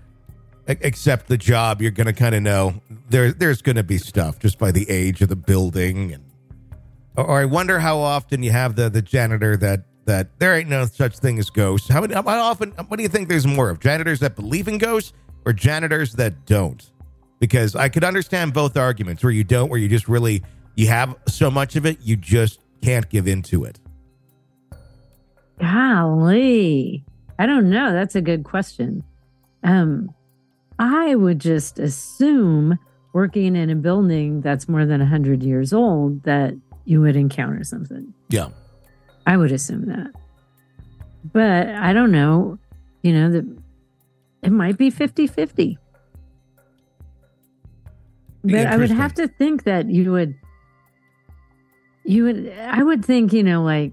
accept 0.68 1.26
the 1.26 1.36
job, 1.36 1.82
you're 1.82 1.90
going 1.90 2.06
to 2.06 2.12
kind 2.12 2.36
of 2.36 2.42
know 2.42 2.80
there 3.10 3.32
there's 3.32 3.62
going 3.62 3.74
to 3.74 3.82
be 3.82 3.98
stuff 3.98 4.38
just 4.38 4.60
by 4.60 4.70
the 4.70 4.88
age 4.88 5.20
of 5.22 5.28
the 5.28 5.34
building, 5.34 6.12
and 6.12 6.24
or, 7.16 7.40
I 7.40 7.46
wonder 7.46 7.80
how 7.80 7.98
often 7.98 8.44
you 8.44 8.52
have 8.52 8.76
the 8.76 8.88
the 8.88 9.02
janitor 9.02 9.56
that 9.56 9.86
that 10.04 10.38
there 10.38 10.56
ain't 10.56 10.68
no 10.68 10.86
such 10.86 11.18
thing 11.18 11.40
as 11.40 11.50
ghosts. 11.50 11.88
How 11.88 12.00
many? 12.00 12.14
How 12.14 12.22
often? 12.22 12.70
What 12.70 12.98
do 12.98 13.02
you 13.02 13.08
think 13.08 13.28
there's 13.28 13.46
more 13.46 13.70
of 13.70 13.80
janitors 13.80 14.20
that 14.20 14.36
believe 14.36 14.68
in 14.68 14.78
ghosts 14.78 15.12
or 15.44 15.52
janitors 15.52 16.12
that 16.12 16.46
don't? 16.46 16.88
Because 17.40 17.74
I 17.74 17.88
could 17.88 18.04
understand 18.04 18.54
both 18.54 18.76
arguments, 18.76 19.24
where 19.24 19.32
you 19.32 19.42
don't, 19.42 19.68
where 19.68 19.80
you 19.80 19.88
just 19.88 20.06
really 20.06 20.44
you 20.76 20.86
have 20.86 21.16
so 21.26 21.50
much 21.50 21.74
of 21.74 21.84
it, 21.86 21.98
you 22.02 22.14
just 22.14 22.60
can't 22.82 23.08
give 23.10 23.26
into 23.26 23.64
it. 23.64 23.80
Golly. 25.58 27.04
I 27.38 27.46
don't 27.46 27.70
know. 27.70 27.92
That's 27.92 28.14
a 28.14 28.22
good 28.22 28.44
question. 28.44 29.04
Um, 29.62 30.14
I 30.78 31.14
would 31.14 31.38
just 31.38 31.78
assume 31.78 32.78
working 33.12 33.56
in 33.56 33.70
a 33.70 33.74
building 33.74 34.40
that's 34.40 34.68
more 34.68 34.86
than 34.86 35.00
100 35.00 35.42
years 35.42 35.72
old 35.72 36.22
that 36.24 36.54
you 36.84 37.00
would 37.00 37.16
encounter 37.16 37.64
something. 37.64 38.14
Yeah. 38.28 38.48
I 39.26 39.36
would 39.36 39.52
assume 39.52 39.86
that. 39.86 40.12
But 41.32 41.68
I 41.68 41.92
don't 41.92 42.12
know. 42.12 42.58
You 43.02 43.12
know, 43.12 43.30
the, 43.30 43.58
it 44.42 44.50
might 44.50 44.78
be 44.78 44.90
50 44.90 45.26
50. 45.26 45.78
But 48.44 48.66
I 48.66 48.76
would 48.76 48.90
have 48.90 49.14
to 49.14 49.28
think 49.28 49.64
that 49.64 49.90
you 49.90 50.12
would, 50.12 50.34
you 52.04 52.24
would, 52.24 52.52
I 52.58 52.82
would 52.82 53.04
think, 53.04 53.32
you 53.32 53.42
know, 53.42 53.62
like, 53.62 53.92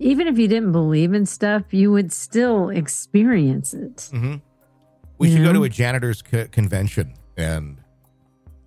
even 0.00 0.26
if 0.26 0.38
you 0.38 0.48
didn't 0.48 0.72
believe 0.72 1.12
in 1.14 1.26
stuff, 1.26 1.72
you 1.72 1.92
would 1.92 2.12
still 2.12 2.68
experience 2.70 3.72
it. 3.74 3.96
Mm-hmm. 4.12 4.34
We 5.18 5.28
You 5.28 5.36
should 5.36 5.44
go 5.44 5.52
to 5.52 5.64
a 5.64 5.68
janitors 5.68 6.22
co- 6.22 6.46
convention 6.46 7.14
and 7.36 7.76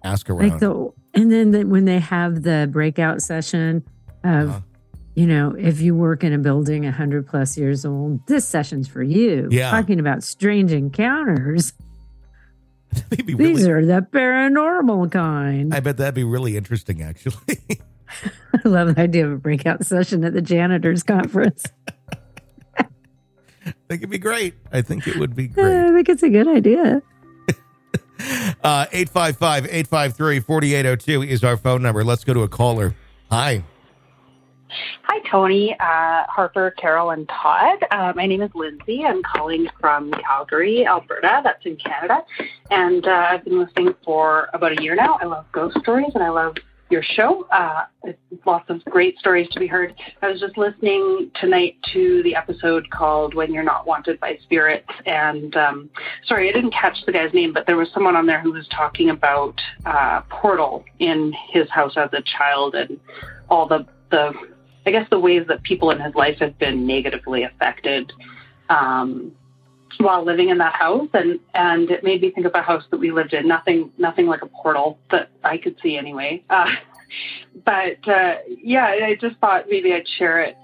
ask 0.03 0.29
around. 0.29 0.49
Like 0.49 0.59
the, 0.59 0.89
and 1.15 1.31
then 1.31 1.51
the, 1.51 1.63
when 1.65 1.85
they 1.85 1.99
have 1.99 2.43
the 2.43 2.69
breakout 2.71 3.21
session 3.21 3.83
of, 4.23 4.49
Uh-huh. 4.49 4.59
you 5.15 5.25
know, 5.27 5.55
if 5.57 5.81
you 5.81 5.95
work 5.95 6.23
in 6.23 6.31
a 6.33 6.37
building 6.37 6.83
100 6.83 7.27
plus 7.27 7.57
years 7.57 7.83
old, 7.85 8.25
this 8.27 8.47
session's 8.47 8.87
for 8.87 9.01
you. 9.03 9.47
Yeah. 9.51 9.71
Talking 9.71 9.99
about 9.99 10.23
strange 10.23 10.71
encounters. 10.71 11.73
These 13.09 13.35
really, 13.35 13.69
are 13.71 13.83
the 13.83 14.05
paranormal 14.11 15.11
kind. 15.11 15.73
I 15.73 15.79
bet 15.79 15.97
that'd 15.97 16.13
be 16.13 16.23
really 16.23 16.55
interesting, 16.57 17.01
actually. 17.01 17.57
I 18.65 18.67
love 18.67 18.96
the 18.96 19.01
idea 19.01 19.25
of 19.25 19.34
a 19.34 19.38
breakout 19.38 19.86
session 19.86 20.24
at 20.24 20.34
the 20.34 20.41
janitors 20.41 21.03
conference. 21.03 21.65
I 23.65 23.72
think 23.88 24.01
it'd 24.01 24.10
be 24.10 24.17
great. 24.17 24.55
I 24.72 24.82
think 24.82 25.08
it 25.08 25.17
would 25.17 25.36
be 25.36 25.48
great. 25.48 25.86
I 25.86 25.91
think 25.93 26.10
it's 26.10 26.24
a 26.24 26.29
good 26.29 26.48
idea. 26.48 27.01
Uh, 28.63 28.86
855 28.93 29.65
853 29.65 30.39
4802 30.39 31.24
is 31.24 31.43
our 31.43 31.58
phone 31.58 31.82
number. 31.82 32.05
Let's 32.05 32.24
go 32.24 32.34
to 32.34 32.43
a 32.43 32.48
caller. 32.48 32.96
Hi. 33.29 33.63
Hi, 35.03 35.20
Tony, 35.29 35.75
uh, 35.79 36.24
Harper, 36.29 36.72
Carol, 36.72 37.12
and 37.12 37.27
Todd. 37.27 37.79
Uh, 37.91 38.13
my 38.15 38.25
name 38.25 38.41
is 38.41 38.51
Lindsay. 38.55 39.03
I'm 39.03 39.22
calling 39.24 39.67
from 39.79 40.12
Calgary, 40.12 40.88
Alberta. 40.88 41.41
That's 41.43 41.65
in 41.65 41.75
Canada. 41.75 42.24
And 42.72 43.05
uh, 43.05 43.27
I've 43.32 43.43
been 43.43 43.60
listening 43.60 43.93
for 44.03 44.50
about 44.53 44.79
a 44.79 44.82
year 44.82 44.96
now. 44.96 45.17
I 45.22 45.25
love 45.25 45.46
ghost 45.51 45.77
stories 45.82 46.12
and 46.15 46.24
I 46.24 46.29
love 46.29 46.55
your 46.93 47.03
show. 47.03 47.45
Uh, 47.51 47.85
lots 48.45 48.69
of 48.69 48.85
great 48.85 49.17
stories 49.17 49.50
to 49.50 49.59
be 49.59 49.65
heard. 49.65 49.95
I 50.21 50.29
was 50.29 50.39
just 50.39 50.57
listening 50.57 51.31
tonight 51.41 51.75
to 51.91 52.21
the 52.23 52.35
episode 52.35 52.88
called 52.91 53.33
When 53.33 53.51
You're 53.51 53.63
Not 53.63 53.88
Wanted 53.88 54.19
by 54.19 54.38
Spirits. 54.43 54.88
And 55.07 55.55
um, 55.57 55.89
sorry, 56.25 56.47
I 56.50 56.51
didn't 56.53 56.71
catch 56.71 56.97
the 57.07 57.12
guy's 57.12 57.33
name, 57.33 57.51
but 57.51 57.65
there 57.65 57.77
was 57.77 57.89
someone 57.93 58.15
on 58.15 58.27
there 58.27 58.39
who 58.39 58.53
was 58.53 58.67
talking 58.67 59.09
about 59.09 59.59
uh, 59.88 60.21
Portal 60.29 60.85
in 61.00 61.33
his 61.50 61.67
house 61.71 61.93
as 61.97 62.12
a 62.13 62.21
child 62.21 62.75
and 62.75 63.00
all 63.50 63.67
the, 63.67 63.85
the 64.12 64.31
I 64.85 64.91
guess 64.91 65.09
the 65.09 65.19
ways 65.19 65.47
that 65.47 65.63
people 65.63 65.89
in 65.89 66.00
his 66.00 66.13
life 66.13 66.38
have 66.39 66.59
been 66.59 66.85
negatively 66.85 67.41
affected 67.41 68.13
um, 68.69 69.31
while 70.00 70.23
living 70.23 70.50
in 70.50 70.57
that 70.59 70.75
house, 70.75 71.09
and 71.13 71.39
and 71.53 71.89
it 71.91 72.03
made 72.03 72.21
me 72.21 72.31
think 72.31 72.45
of 72.45 72.53
a 72.55 72.62
house 72.62 72.83
that 72.91 72.97
we 72.97 73.12
lived 73.12 73.33
in. 73.33 73.47
Nothing, 73.47 73.91
nothing 73.97 74.27
like 74.27 74.41
a 74.41 74.47
portal 74.47 75.00
that 75.12 75.29
I 75.43 75.57
could 75.57 75.75
see 75.81 75.97
anyway. 75.97 76.43
Uh, 76.50 76.69
but 77.65 78.07
uh, 78.07 78.35
yeah, 78.47 78.85
I 78.85 79.15
just 79.19 79.38
thought 79.38 79.65
maybe 79.69 79.93
I'd 79.93 80.07
share 80.17 80.41
it 80.41 80.57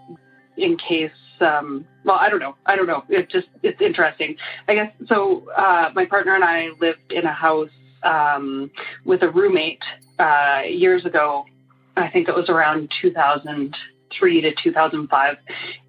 in 0.57 0.77
case. 0.77 1.11
Um, 1.39 1.85
well, 2.03 2.17
I 2.17 2.29
don't 2.29 2.39
know. 2.39 2.55
I 2.65 2.75
don't 2.75 2.87
know. 2.87 3.03
It 3.09 3.29
just 3.29 3.47
it's 3.63 3.81
interesting. 3.81 4.35
I 4.67 4.75
guess 4.75 4.91
so. 5.07 5.49
Uh, 5.51 5.89
my 5.95 6.05
partner 6.05 6.35
and 6.35 6.43
I 6.43 6.69
lived 6.79 7.11
in 7.11 7.25
a 7.25 7.33
house 7.33 7.69
um, 8.03 8.71
with 9.05 9.23
a 9.23 9.29
roommate 9.29 9.83
uh, 10.17 10.61
years 10.67 11.05
ago. 11.05 11.45
I 11.95 12.09
think 12.09 12.27
it 12.29 12.35
was 12.35 12.49
around 12.49 12.91
2003 13.01 14.41
to 14.41 14.53
2005, 14.63 15.37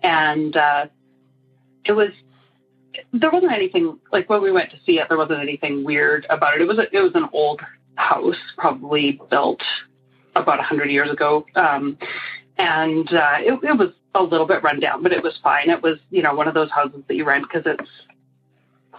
and 0.03 0.57
uh, 0.57 0.87
it 1.85 1.93
was 1.93 2.11
there 3.13 3.31
wasn't 3.31 3.53
anything 3.53 3.99
like 4.13 4.29
when 4.29 4.43
we 4.43 4.53
went 4.53 4.71
to 4.71 4.77
see 4.85 4.99
it. 4.99 5.09
There 5.09 5.19
wasn't 5.19 5.41
anything 5.41 5.85
weird 5.85 6.27
about 6.31 6.55
it. 6.55 6.63
It 6.63 6.69
was 6.69 6.79
a, 6.79 6.95
it 6.95 7.01
was 7.01 7.13
an 7.15 7.29
old 7.33 7.61
house, 7.97 8.37
probably 8.57 9.21
built 9.31 9.63
about 10.37 10.57
a 10.57 10.63
100 10.63 10.91
years 10.91 11.11
ago, 11.11 11.45
um, 11.57 11.99
and 12.57 13.13
uh, 13.13 13.37
it, 13.39 13.53
it 13.63 13.79
was 13.79 13.91
a 14.15 14.23
little 14.23 14.47
bit 14.47 14.63
run 14.63 14.81
down, 14.81 15.03
but 15.03 15.13
it 15.13 15.23
was 15.23 15.39
fine. 15.43 15.71
It 15.71 15.83
was 15.83 15.99
you 16.11 16.23
know 16.23 16.35
one 16.35 16.49
of 16.49 16.55
those 16.55 16.71
houses 16.71 17.03
that 17.09 17.15
you 17.15 17.25
rent 17.25 17.47
because 17.49 17.63
it's 17.67 17.91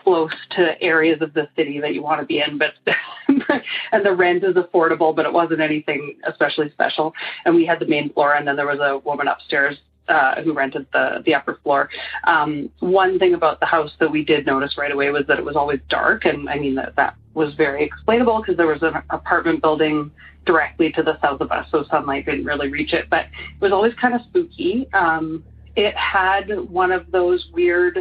close 0.04 0.34
to 0.52 0.82
areas 0.82 1.22
of 1.22 1.34
the 1.34 1.48
city 1.56 1.80
that 1.80 1.94
you 1.94 2.02
want 2.02 2.20
to 2.20 2.26
be 2.26 2.40
in, 2.40 2.58
but 2.58 2.74
and 3.92 4.06
the 4.06 4.14
rent 4.14 4.44
is 4.44 4.56
affordable, 4.56 5.16
but 5.16 5.26
it 5.26 5.34
wasn't 5.34 5.62
anything 5.62 6.18
especially 6.26 6.70
special. 6.72 7.14
And 7.46 7.56
we 7.56 7.66
had 7.66 7.80
the 7.80 7.86
main 7.86 8.12
floor, 8.12 8.34
and 8.34 8.48
then 8.48 8.56
there 8.56 8.68
was 8.68 8.80
a 8.80 8.98
woman 8.98 9.28
upstairs 9.28 9.78
uh, 10.08 10.42
who 10.42 10.54
rented 10.54 10.86
the 10.94 11.22
the 11.26 11.36
upper 11.36 11.60
floor. 11.64 11.90
Um, 12.26 12.70
one 12.80 13.20
thing 13.20 13.34
about 13.34 13.60
the 13.60 13.66
house 13.66 13.92
that 14.00 14.12
we 14.12 14.24
did 14.24 14.46
notice 14.46 14.78
right 14.78 14.92
away 14.92 15.10
was 15.12 15.24
that 15.28 15.40
it 15.40 15.46
was 15.46 15.56
always 15.56 15.80
dark, 15.90 16.26
and 16.26 16.50
I 16.50 16.60
mean 16.60 16.76
that 16.76 16.96
that 16.96 17.16
was 17.34 17.54
very 17.56 17.84
explainable 17.84 18.42
because 18.42 18.58
there 18.58 18.68
was 18.68 18.82
an 18.84 18.96
apartment 19.10 19.62
building 19.62 20.12
directly 20.46 20.92
to 20.92 21.04
the 21.04 21.20
south 21.22 21.40
of 21.40 21.52
us, 21.52 21.68
so 21.72 21.86
sunlight 21.90 22.26
didn't 22.26 22.46
really 22.46 22.70
reach 22.70 22.94
it. 22.94 23.10
But 23.10 23.26
it 23.26 23.62
was 23.62 23.72
always 23.72 23.94
kind 23.96 24.16
of 24.16 24.22
spooky. 24.22 24.88
Um, 24.94 25.44
it 25.76 25.96
had 25.96 26.50
one 26.70 26.92
of 26.92 27.10
those 27.12 27.48
weird 27.54 28.00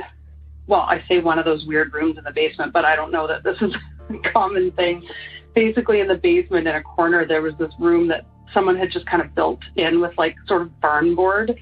well, 0.71 0.83
I 0.83 1.03
say 1.09 1.19
one 1.19 1.39
of 1.39 1.45
those 1.45 1.67
weird 1.67 1.93
rooms 1.93 2.17
in 2.17 2.23
the 2.23 2.31
basement, 2.31 2.73
but 2.73 2.85
I 2.85 2.95
don't 2.95 3.11
know 3.11 3.27
that 3.27 3.43
this 3.43 3.57
is 3.61 3.75
a 4.09 4.31
common 4.31 4.71
thing. 4.73 5.07
Basically, 5.53 5.99
in 5.99 6.07
the 6.07 6.15
basement, 6.15 6.69
in 6.69 6.77
a 6.77 6.83
corner, 6.83 7.27
there 7.27 7.43
was 7.43 7.55
this 7.59 7.73
room 7.81 8.07
that 8.07 8.25
someone 8.55 8.77
had 8.77 8.91
just 8.91 9.05
kind 9.07 9.21
of 9.21 9.35
built 9.35 9.59
in 9.75 10.01
with 10.01 10.17
like 10.17 10.37
sort 10.47 10.63
of 10.63 10.81
barn 10.81 11.17
board. 11.17 11.59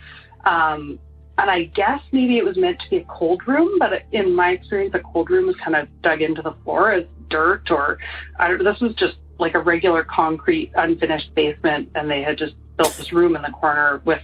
Um, 0.48 0.98
and 1.36 1.50
I 1.50 1.64
guess 1.64 2.00
maybe 2.10 2.38
it 2.38 2.44
was 2.44 2.56
meant 2.56 2.80
to 2.80 2.90
be 2.90 2.96
a 2.96 3.04
cold 3.04 3.46
room, 3.46 3.78
but 3.78 4.02
in 4.10 4.34
my 4.34 4.50
experience, 4.50 4.94
a 4.94 5.00
cold 5.00 5.30
room 5.30 5.46
was 5.46 5.56
kind 5.56 5.76
of 5.76 5.86
dug 6.02 6.20
into 6.20 6.42
the 6.42 6.56
floor 6.64 6.90
as 6.92 7.04
dirt 7.30 7.70
or 7.70 7.98
I 8.38 8.48
don't, 8.48 8.64
this 8.64 8.80
was 8.80 8.94
just 8.94 9.16
like 9.38 9.54
a 9.54 9.60
regular 9.60 10.02
concrete 10.02 10.72
unfinished 10.74 11.34
basement, 11.34 11.90
and 11.94 12.10
they 12.10 12.22
had 12.22 12.38
just 12.38 12.54
built 12.76 12.94
this 12.96 13.12
room 13.12 13.36
in 13.36 13.42
the 13.42 13.50
corner 13.50 14.02
with 14.04 14.22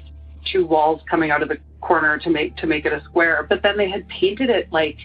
two 0.52 0.66
walls 0.66 1.02
coming 1.08 1.30
out 1.30 1.42
of 1.42 1.48
the 1.48 1.58
corner 1.80 2.18
to 2.18 2.30
make 2.30 2.56
to 2.56 2.66
make 2.66 2.84
it 2.84 2.92
a 2.92 3.02
square. 3.04 3.46
But 3.48 3.62
then 3.62 3.76
they 3.76 3.88
had 3.88 4.08
painted 4.08 4.50
it 4.50 4.72
like 4.72 4.98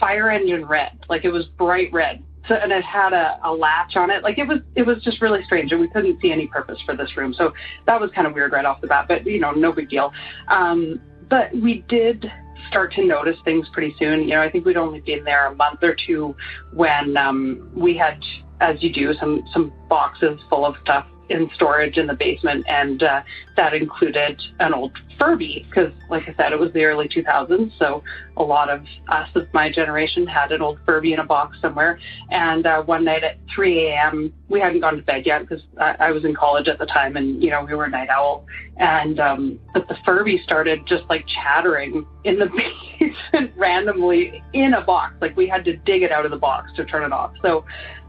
fire 0.00 0.30
engine 0.30 0.64
red, 0.64 0.98
like 1.08 1.24
it 1.24 1.30
was 1.30 1.46
bright 1.46 1.92
red. 1.92 2.24
So 2.48 2.54
and 2.54 2.72
it 2.72 2.84
had 2.84 3.12
a, 3.12 3.38
a 3.44 3.52
latch 3.52 3.96
on 3.96 4.10
it. 4.10 4.22
Like 4.22 4.38
it 4.38 4.48
was 4.48 4.60
it 4.74 4.82
was 4.82 5.02
just 5.02 5.20
really 5.20 5.44
strange 5.44 5.70
and 5.72 5.80
we 5.80 5.88
couldn't 5.88 6.20
see 6.20 6.32
any 6.32 6.46
purpose 6.46 6.78
for 6.84 6.96
this 6.96 7.16
room. 7.16 7.34
So 7.34 7.52
that 7.86 8.00
was 8.00 8.10
kind 8.14 8.26
of 8.26 8.34
weird 8.34 8.52
right 8.52 8.64
off 8.64 8.80
the 8.80 8.86
bat, 8.86 9.06
but 9.08 9.26
you 9.26 9.40
know, 9.40 9.52
no 9.52 9.72
big 9.72 9.88
deal. 9.90 10.12
Um, 10.48 11.00
but 11.28 11.54
we 11.54 11.84
did 11.88 12.30
start 12.68 12.92
to 12.94 13.04
notice 13.04 13.36
things 13.44 13.66
pretty 13.72 13.94
soon. 13.98 14.22
You 14.22 14.30
know, 14.30 14.42
I 14.42 14.50
think 14.50 14.64
we'd 14.64 14.76
only 14.76 15.00
been 15.00 15.24
there 15.24 15.46
a 15.46 15.54
month 15.54 15.82
or 15.82 15.94
two 16.06 16.34
when 16.72 17.16
um, 17.16 17.70
we 17.74 17.96
had, 17.96 18.22
as 18.60 18.82
you 18.82 18.92
do, 18.92 19.14
some 19.14 19.44
some 19.52 19.72
boxes 19.88 20.40
full 20.48 20.64
of 20.64 20.74
stuff 20.82 21.06
in 21.28 21.50
storage 21.54 21.98
in 21.98 22.06
the 22.06 22.14
basement, 22.14 22.64
and 22.68 23.02
uh, 23.02 23.22
that 23.56 23.74
included 23.74 24.40
an 24.60 24.74
old 24.74 24.92
Furby 25.18 25.66
because, 25.68 25.92
like 26.08 26.28
I 26.28 26.34
said, 26.34 26.52
it 26.52 26.58
was 26.58 26.72
the 26.72 26.84
early 26.84 27.08
2000s, 27.08 27.76
so 27.78 28.02
a 28.36 28.42
lot 28.42 28.70
of 28.70 28.84
us 29.08 29.28
of 29.34 29.52
my 29.52 29.70
generation 29.70 30.26
had 30.26 30.52
an 30.52 30.62
old 30.62 30.78
Furby 30.86 31.12
in 31.12 31.18
a 31.18 31.24
box 31.24 31.58
somewhere. 31.60 31.98
And 32.30 32.66
uh, 32.66 32.82
one 32.82 33.04
night 33.04 33.24
at 33.24 33.36
3 33.54 33.88
a.m., 33.88 34.32
we 34.48 34.60
hadn't 34.60 34.80
gone 34.80 34.96
to 34.96 35.02
bed 35.02 35.26
yet 35.26 35.40
because 35.40 35.62
I, 35.78 35.96
I 35.98 36.10
was 36.12 36.24
in 36.24 36.34
college 36.34 36.68
at 36.68 36.78
the 36.78 36.86
time, 36.86 37.16
and 37.16 37.42
you 37.42 37.50
know 37.50 37.64
we 37.64 37.74
were 37.74 37.88
night 37.88 38.08
owl. 38.08 38.46
And 38.76 39.18
um, 39.18 39.58
but 39.74 39.88
the 39.88 39.96
Furby 40.04 40.40
started 40.44 40.86
just 40.86 41.04
like 41.10 41.26
chattering 41.26 42.06
in 42.24 42.38
the 42.38 42.46
basement 43.00 43.52
randomly 43.56 44.42
in 44.52 44.74
a 44.74 44.82
box, 44.82 45.14
like 45.20 45.36
we 45.36 45.48
had 45.48 45.64
to 45.64 45.76
dig 45.78 46.02
it 46.02 46.12
out 46.12 46.24
of 46.24 46.30
the 46.30 46.38
box 46.38 46.72
to 46.76 46.84
turn 46.84 47.02
it 47.02 47.12
off. 47.12 47.32
So. 47.42 47.64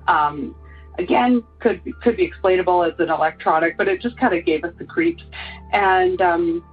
Um, 0.08 0.56
again 1.00 1.44
could 1.60 1.82
could 2.02 2.18
be 2.18 2.24
explainable 2.24 2.84
as 2.84 2.94
an 3.00 3.10
electronic, 3.10 3.78
but 3.78 3.88
it 3.88 4.02
just 4.02 4.18
kind 4.18 4.34
of 4.34 4.46
gave 4.46 4.64
us 4.64 4.74
the 4.78 4.86
creeps. 4.86 5.24
And 5.72 6.22
um, 6.22 6.64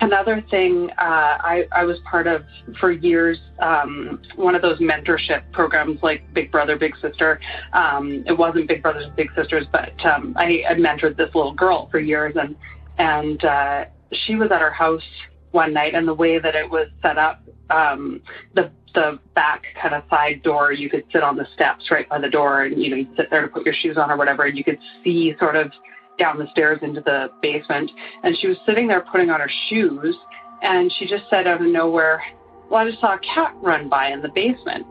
another 0.00 0.42
thing, 0.50 0.90
uh, 0.98 1.36
I, 1.40 1.66
I 1.72 1.84
was 1.84 1.98
part 2.10 2.26
of 2.26 2.44
for 2.78 2.90
years 2.90 3.38
um, 3.58 4.22
one 4.36 4.54
of 4.54 4.62
those 4.62 4.78
mentorship 4.78 5.50
programs 5.52 6.02
like 6.02 6.32
Big 6.32 6.50
Brother 6.50 6.76
Big 6.76 6.94
Sister. 7.00 7.40
Um, 7.72 8.24
it 8.26 8.36
wasn't 8.36 8.68
Big 8.68 8.82
Brothers 8.82 9.06
and 9.06 9.16
Big 9.16 9.30
Sisters, 9.36 9.66
but 9.70 9.92
um, 10.04 10.34
I 10.36 10.62
had 10.66 10.78
mentored 10.78 11.16
this 11.16 11.34
little 11.34 11.54
girl 11.54 11.88
for 11.90 11.98
years, 11.98 12.34
and 12.40 12.56
and 12.98 13.44
uh, 13.44 13.84
she 14.12 14.36
was 14.36 14.50
at 14.50 14.62
our 14.62 14.70
house 14.72 15.02
one 15.50 15.72
night, 15.72 15.94
and 15.94 16.06
the 16.06 16.14
way 16.14 16.38
that 16.38 16.54
it 16.54 16.70
was 16.70 16.88
set 17.02 17.18
up, 17.18 17.42
um, 17.70 18.22
the 18.54 18.70
the 18.94 19.18
back 19.34 19.64
kind 19.80 19.94
of 19.94 20.02
side 20.10 20.42
door, 20.42 20.72
you 20.72 20.90
could 20.90 21.04
sit 21.12 21.22
on 21.22 21.36
the 21.36 21.46
steps 21.54 21.90
right 21.90 22.08
by 22.08 22.18
the 22.18 22.28
door 22.28 22.62
and, 22.62 22.82
you 22.82 22.90
know, 22.90 22.96
you'd 22.96 23.16
sit 23.16 23.30
there 23.30 23.42
to 23.42 23.48
put 23.48 23.64
your 23.64 23.74
shoes 23.74 23.96
on 23.96 24.10
or 24.10 24.16
whatever. 24.16 24.44
And 24.44 24.56
you 24.56 24.64
could 24.64 24.78
see 25.04 25.34
sort 25.38 25.56
of 25.56 25.72
down 26.18 26.38
the 26.38 26.48
stairs 26.50 26.78
into 26.82 27.00
the 27.00 27.30
basement. 27.42 27.90
And 28.22 28.36
she 28.38 28.46
was 28.46 28.56
sitting 28.66 28.88
there 28.88 29.04
putting 29.10 29.30
on 29.30 29.40
her 29.40 29.50
shoes. 29.68 30.16
And 30.62 30.92
she 30.98 31.06
just 31.06 31.24
said 31.30 31.46
out 31.46 31.60
of 31.60 31.66
nowhere, 31.66 32.22
well, 32.70 32.86
I 32.86 32.90
just 32.90 33.00
saw 33.00 33.14
a 33.14 33.18
cat 33.18 33.54
run 33.62 33.88
by 33.88 34.08
in 34.08 34.22
the 34.22 34.28
basement. 34.28 34.86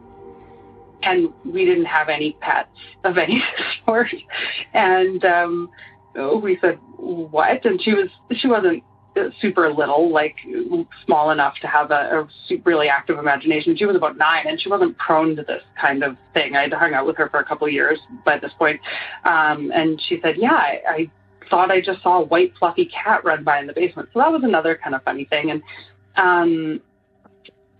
And 1.03 1.29
we 1.45 1.63
didn't 1.63 1.85
have 1.85 2.09
any 2.09 2.35
pets 2.41 2.69
of 3.03 3.17
any 3.17 3.41
sort. 3.85 4.13
And 4.73 5.23
um, 5.23 5.69
we 6.41 6.57
said, 6.59 6.79
what? 6.97 7.63
And 7.65 7.81
she 7.81 7.93
was, 7.93 8.09
she 8.35 8.47
wasn't 8.47 8.83
super 9.41 9.71
little, 9.71 10.11
like 10.11 10.35
small 11.05 11.31
enough 11.31 11.55
to 11.61 11.67
have 11.67 11.91
a, 11.91 12.27
a 12.51 12.57
really 12.63 12.89
active 12.89 13.17
imagination. 13.17 13.75
She 13.75 13.85
was 13.85 13.95
about 13.95 14.17
nine, 14.17 14.45
and 14.47 14.59
she 14.61 14.69
wasn't 14.69 14.97
prone 14.97 15.35
to 15.35 15.43
this 15.43 15.63
kind 15.79 16.03
of 16.03 16.17
thing. 16.33 16.55
I'd 16.55 16.73
hung 16.73 16.93
out 16.93 17.05
with 17.05 17.17
her 17.17 17.29
for 17.29 17.39
a 17.39 17.45
couple 17.45 17.67
of 17.67 17.73
years 17.73 17.99
by 18.25 18.37
this 18.37 18.51
point, 18.57 18.79
um, 19.25 19.71
and 19.73 20.01
she 20.07 20.19
said, 20.21 20.35
"Yeah, 20.37 20.53
I, 20.53 20.81
I 20.87 21.11
thought 21.49 21.71
I 21.71 21.81
just 21.81 22.01
saw 22.01 22.21
a 22.21 22.25
white 22.25 22.53
fluffy 22.57 22.85
cat 22.85 23.23
run 23.23 23.43
by 23.43 23.59
in 23.59 23.67
the 23.67 23.73
basement." 23.73 24.09
So 24.13 24.19
that 24.19 24.31
was 24.31 24.43
another 24.43 24.79
kind 24.81 24.95
of 24.95 25.03
funny 25.03 25.25
thing, 25.25 25.51
and 25.51 25.63
um, 26.15 26.81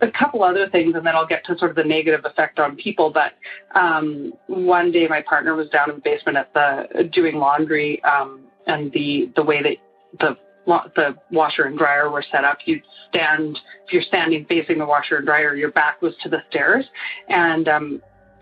a 0.01 0.11
couple 0.11 0.43
other 0.43 0.69
things, 0.69 0.95
and 0.95 1.05
then 1.05 1.15
I'll 1.15 1.27
get 1.27 1.45
to 1.45 1.57
sort 1.57 1.71
of 1.71 1.75
the 1.75 1.83
negative 1.83 2.25
effect 2.25 2.59
on 2.59 2.75
people. 2.75 3.11
But 3.11 3.33
um, 3.75 4.33
one 4.47 4.91
day, 4.91 5.07
my 5.07 5.21
partner 5.21 5.55
was 5.55 5.69
down 5.69 5.89
in 5.89 5.97
the 5.97 6.01
basement 6.01 6.37
at 6.37 6.53
the 6.53 7.09
doing 7.11 7.37
laundry, 7.37 8.03
um, 8.03 8.41
and 8.67 8.91
the 8.91 9.31
the 9.35 9.43
way 9.43 9.61
that 9.61 9.77
the 10.19 10.37
the 10.65 11.15
washer 11.31 11.63
and 11.63 11.77
dryer 11.77 12.09
were 12.09 12.23
set 12.31 12.43
up, 12.43 12.59
you'd 12.65 12.83
stand, 13.09 13.59
if 13.85 13.93
you're 13.93 14.03
standing 14.03 14.45
facing 14.45 14.77
the 14.77 14.85
washer 14.85 15.17
and 15.17 15.25
dryer, 15.25 15.55
your 15.55 15.71
back 15.71 16.01
was 16.01 16.13
to 16.23 16.29
the 16.29 16.39
stairs. 16.49 16.85
And 17.27 17.67
um, 17.67 18.01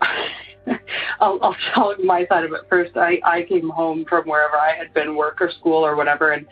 I'll, 1.20 1.38
I'll 1.42 1.56
tell 1.74 1.94
my 2.04 2.26
side 2.26 2.44
of 2.44 2.52
it 2.52 2.62
first. 2.68 2.96
I, 2.96 3.20
I 3.24 3.42
came 3.48 3.70
home 3.70 4.04
from 4.08 4.28
wherever 4.28 4.56
I 4.56 4.76
had 4.76 4.92
been, 4.94 5.16
work 5.16 5.40
or 5.40 5.50
school 5.50 5.84
or 5.84 5.96
whatever, 5.96 6.32
and 6.32 6.46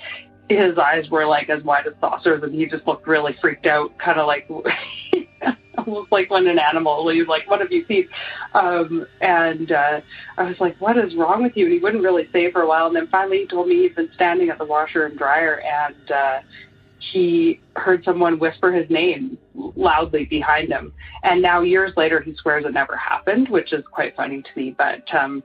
his 0.48 0.79
eyes 0.79 1.09
were 1.11 1.26
like 1.26 1.50
as 1.50 1.62
wide 1.62 1.87
as 1.87 1.94
saucers, 2.00 2.42
and 2.42 2.55
he 2.55 2.66
just 2.66 2.87
looked 2.87 3.07
really 3.07 3.37
freaked 3.40 3.66
out, 3.66 3.96
kind 3.98 4.18
of 4.18 4.26
like 4.26 4.48
almost 5.86 6.12
like 6.12 6.30
when 6.30 6.46
an 6.46 6.58
animal 6.58 7.04
leaves, 7.04 7.28
like, 7.28 7.48
what 7.48 7.60
have 7.60 7.72
you 7.72 7.84
seen? 7.86 8.08
Um, 8.54 9.06
and 9.20 9.72
uh, 9.72 10.00
I 10.38 10.42
was 10.44 10.56
like, 10.60 10.80
what 10.80 10.96
is 10.98 11.14
wrong 11.14 11.42
with 11.42 11.56
you? 11.56 11.64
And 11.66 11.74
he 11.74 11.80
wouldn't 11.80 12.02
really 12.02 12.28
say 12.32 12.50
for 12.50 12.62
a 12.62 12.68
while. 12.68 12.86
And 12.86 12.96
then 12.96 13.08
finally 13.08 13.38
he 13.38 13.46
told 13.46 13.68
me 13.68 13.82
he'd 13.82 13.96
been 13.96 14.10
standing 14.14 14.48
at 14.50 14.58
the 14.58 14.64
washer 14.64 15.06
and 15.06 15.18
dryer 15.18 15.60
and 15.60 16.10
uh, 16.10 16.38
he 16.98 17.60
heard 17.76 18.04
someone 18.04 18.38
whisper 18.38 18.72
his 18.72 18.88
name 18.90 19.38
loudly 19.54 20.24
behind 20.24 20.70
him. 20.70 20.92
And 21.22 21.42
now 21.42 21.60
years 21.60 21.92
later, 21.96 22.20
he 22.20 22.34
swears 22.36 22.64
it 22.64 22.72
never 22.72 22.96
happened, 22.96 23.48
which 23.48 23.72
is 23.72 23.84
quite 23.90 24.16
funny 24.16 24.42
to 24.42 24.48
me. 24.56 24.74
But 24.76 25.02
um, 25.14 25.42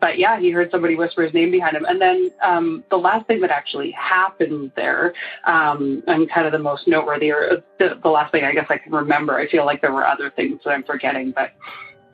but 0.00 0.18
yeah, 0.18 0.38
he 0.38 0.50
heard 0.50 0.70
somebody 0.70 0.94
whisper 0.94 1.22
his 1.22 1.34
name 1.34 1.50
behind 1.50 1.76
him. 1.76 1.84
And 1.84 2.00
then 2.00 2.30
um, 2.42 2.84
the 2.90 2.96
last 2.96 3.26
thing 3.26 3.40
that 3.40 3.50
actually 3.50 3.90
happened 3.92 4.72
there, 4.76 5.14
um, 5.44 6.02
and 6.06 6.30
kind 6.30 6.46
of 6.46 6.52
the 6.52 6.58
most 6.58 6.86
noteworthy, 6.86 7.30
or 7.30 7.62
the, 7.78 7.98
the, 8.02 8.08
last 8.08 8.32
thing 8.32 8.44
I 8.44 8.52
guess 8.52 8.66
I 8.68 8.78
can 8.78 8.92
remember, 8.92 9.36
I 9.36 9.48
feel 9.48 9.64
like 9.64 9.80
there 9.80 9.92
were 9.92 10.06
other 10.06 10.30
things 10.30 10.60
that 10.64 10.70
I'm 10.70 10.84
forgetting, 10.84 11.32
but 11.32 11.52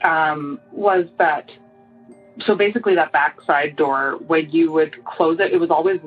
um, 0.07 0.61
was 0.73 1.07
that. 1.19 1.51
So 2.47 2.57
basically, 2.57 2.97
that 2.97 3.13
backside 3.13 3.77
door, 3.77 4.19
when 4.27 4.51
you 4.51 4.73
would 4.73 5.05
close 5.05 5.39
it, 5.39 5.53
it 5.53 5.59
was 5.59 5.71
always 5.71 6.01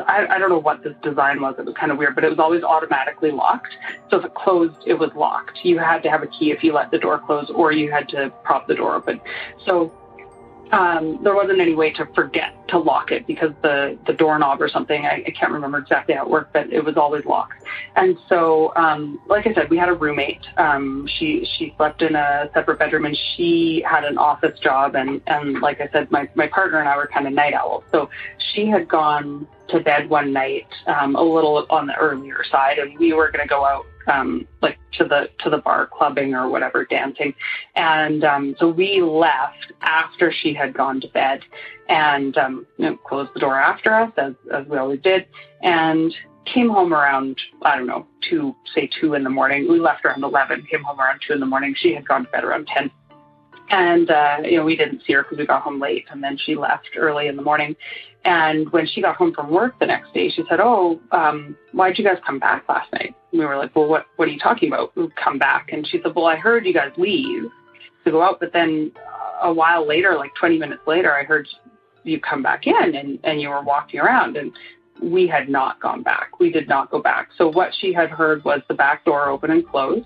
I, 0.00 0.26
I 0.28 0.38
don't 0.38 0.50
know 0.50 0.58
what 0.58 0.82
this 0.82 0.94
design 1.02 1.40
was. 1.40 1.54
It 1.58 1.64
was 1.64 1.74
kind 1.78 1.92
of 1.92 1.98
weird, 1.98 2.14
but 2.14 2.24
it 2.24 2.30
was 2.30 2.38
always 2.38 2.62
automatically 2.62 3.30
locked. 3.30 3.76
So 4.10 4.18
if 4.18 4.24
it 4.24 4.34
closed, 4.34 4.76
it 4.86 4.94
was 4.94 5.10
locked. 5.14 5.64
You 5.64 5.78
had 5.78 6.02
to 6.02 6.10
have 6.10 6.22
a 6.22 6.26
key 6.26 6.50
if 6.50 6.64
you 6.64 6.72
let 6.72 6.90
the 6.90 6.98
door 6.98 7.20
close, 7.20 7.50
or 7.50 7.72
you 7.72 7.90
had 7.90 8.08
to 8.10 8.30
prop 8.42 8.66
the 8.66 8.74
door 8.74 8.96
open. 8.96 9.20
So 9.64 9.92
um, 10.72 11.18
there 11.22 11.34
wasn't 11.34 11.60
any 11.60 11.74
way 11.74 11.92
to 11.92 12.06
forget 12.14 12.52
to 12.68 12.78
lock 12.78 13.12
it 13.12 13.26
because 13.26 13.52
the, 13.62 13.98
the 14.06 14.12
doorknob 14.12 14.60
or 14.60 14.68
something, 14.68 15.04
I, 15.04 15.22
I 15.26 15.30
can't 15.30 15.52
remember 15.52 15.78
exactly 15.78 16.14
how 16.14 16.24
it 16.24 16.30
worked, 16.30 16.52
but 16.52 16.72
it 16.72 16.84
was 16.84 16.96
always 16.96 17.24
locked. 17.24 17.62
And 17.96 18.16
so, 18.28 18.72
um, 18.76 19.20
like 19.26 19.46
I 19.46 19.54
said, 19.54 19.70
we 19.70 19.76
had 19.76 19.88
a 19.88 19.94
roommate. 19.94 20.44
Um, 20.56 21.08
she, 21.18 21.46
she 21.56 21.74
slept 21.76 22.02
in 22.02 22.16
a 22.16 22.50
separate 22.54 22.78
bedroom 22.78 23.04
and 23.04 23.16
she 23.36 23.84
had 23.88 24.04
an 24.04 24.18
office 24.18 24.58
job. 24.58 24.96
And, 24.96 25.20
and 25.26 25.60
like 25.60 25.80
I 25.80 25.88
said, 25.92 26.10
my, 26.10 26.28
my 26.34 26.46
partner 26.48 26.80
and 26.80 26.88
I 26.88 26.96
were 26.96 27.06
kind 27.06 27.26
of 27.26 27.32
night 27.32 27.54
owls. 27.54 27.84
So 27.92 28.08
she 28.54 28.66
had 28.66 28.88
gone 28.88 29.46
to 29.68 29.80
bed 29.80 30.10
one 30.10 30.32
night, 30.32 30.66
um, 30.86 31.14
a 31.14 31.22
little 31.22 31.66
on 31.70 31.86
the 31.86 31.94
earlier 31.96 32.42
side 32.50 32.78
and 32.78 32.98
we 32.98 33.12
were 33.12 33.30
going 33.30 33.46
to 33.46 33.48
go 33.48 33.64
out 33.64 33.86
um, 34.06 34.46
like 34.62 34.78
to 34.98 35.04
the 35.04 35.28
to 35.40 35.50
the 35.50 35.58
bar 35.58 35.86
clubbing 35.86 36.34
or 36.34 36.48
whatever 36.48 36.84
dancing. 36.84 37.34
And 37.74 38.24
um, 38.24 38.56
so 38.58 38.68
we 38.68 39.02
left 39.02 39.72
after 39.80 40.32
she 40.32 40.54
had 40.54 40.74
gone 40.74 41.00
to 41.00 41.08
bed 41.08 41.40
and 41.88 42.36
um, 42.36 42.66
you 42.78 42.86
know, 42.86 42.96
closed 42.96 43.30
the 43.34 43.40
door 43.40 43.58
after 43.58 43.92
us 43.92 44.12
as, 44.16 44.34
as 44.52 44.66
we 44.66 44.78
always 44.78 45.00
did 45.00 45.26
and 45.62 46.14
came 46.46 46.68
home 46.68 46.92
around 46.92 47.40
i 47.62 47.74
don't 47.74 47.86
know 47.86 48.06
two 48.28 48.54
say 48.74 48.88
two 49.00 49.14
in 49.14 49.24
the 49.24 49.30
morning. 49.30 49.66
We 49.68 49.80
left 49.80 50.04
around 50.04 50.22
11 50.22 50.66
came 50.70 50.82
home 50.82 51.00
around 51.00 51.20
two 51.26 51.32
in 51.32 51.40
the 51.40 51.46
morning. 51.46 51.74
She 51.76 51.94
had 51.94 52.06
gone 52.06 52.24
to 52.24 52.30
bed 52.30 52.44
around 52.44 52.66
10 52.66 52.90
and 53.70 54.10
uh, 54.10 54.38
you 54.44 54.58
know 54.58 54.64
we 54.64 54.76
didn't 54.76 55.02
see 55.06 55.14
her 55.14 55.22
because 55.22 55.38
we 55.38 55.46
got 55.46 55.62
home 55.62 55.80
late 55.80 56.04
and 56.10 56.22
then 56.22 56.36
she 56.36 56.54
left 56.54 56.90
early 56.96 57.28
in 57.28 57.36
the 57.36 57.42
morning 57.42 57.74
and 58.24 58.70
when 58.72 58.86
she 58.86 59.02
got 59.02 59.16
home 59.16 59.34
from 59.34 59.50
work 59.50 59.78
the 59.80 59.86
next 59.86 60.14
day, 60.14 60.30
she 60.30 60.42
said, 60.48 60.60
"Oh, 60.60 61.00
um, 61.12 61.56
why'd 61.72 61.98
you 61.98 62.04
guys 62.04 62.18
come 62.26 62.38
back 62.38 62.64
last 62.68 62.92
night?" 62.92 63.14
And 63.30 63.40
we 63.40 63.46
were 63.46 63.56
like, 63.56 63.74
"Well, 63.76 63.86
what 63.86 64.06
what 64.16 64.28
are 64.28 64.30
you 64.30 64.38
talking 64.38 64.68
about? 64.68 64.96
We 64.96 65.08
come 65.22 65.38
back?" 65.38 65.70
And 65.72 65.86
she 65.86 66.00
said, 66.02 66.14
"Well, 66.14 66.26
I 66.26 66.36
heard 66.36 66.66
you 66.66 66.72
guys 66.72 66.92
leave 66.96 67.50
to 68.04 68.10
go 68.10 68.22
out, 68.22 68.40
but 68.40 68.52
then 68.52 68.92
a 69.42 69.52
while 69.52 69.86
later, 69.86 70.16
like 70.16 70.34
20 70.34 70.58
minutes 70.58 70.82
later, 70.86 71.14
I 71.14 71.24
heard 71.24 71.48
you 72.02 72.20
come 72.20 72.42
back 72.42 72.66
in 72.66 72.94
and 72.94 73.18
and 73.24 73.40
you 73.40 73.48
were 73.48 73.62
walking 73.62 74.00
around 74.00 74.36
and." 74.36 74.52
We 75.02 75.26
had 75.26 75.48
not 75.48 75.80
gone 75.80 76.04
back. 76.04 76.38
We 76.38 76.52
did 76.52 76.68
not 76.68 76.88
go 76.88 77.02
back. 77.02 77.30
So 77.36 77.48
what 77.48 77.72
she 77.80 77.92
had 77.92 78.10
heard 78.10 78.44
was 78.44 78.60
the 78.68 78.74
back 78.74 79.04
door 79.04 79.28
open 79.28 79.50
and 79.50 79.66
close 79.66 80.04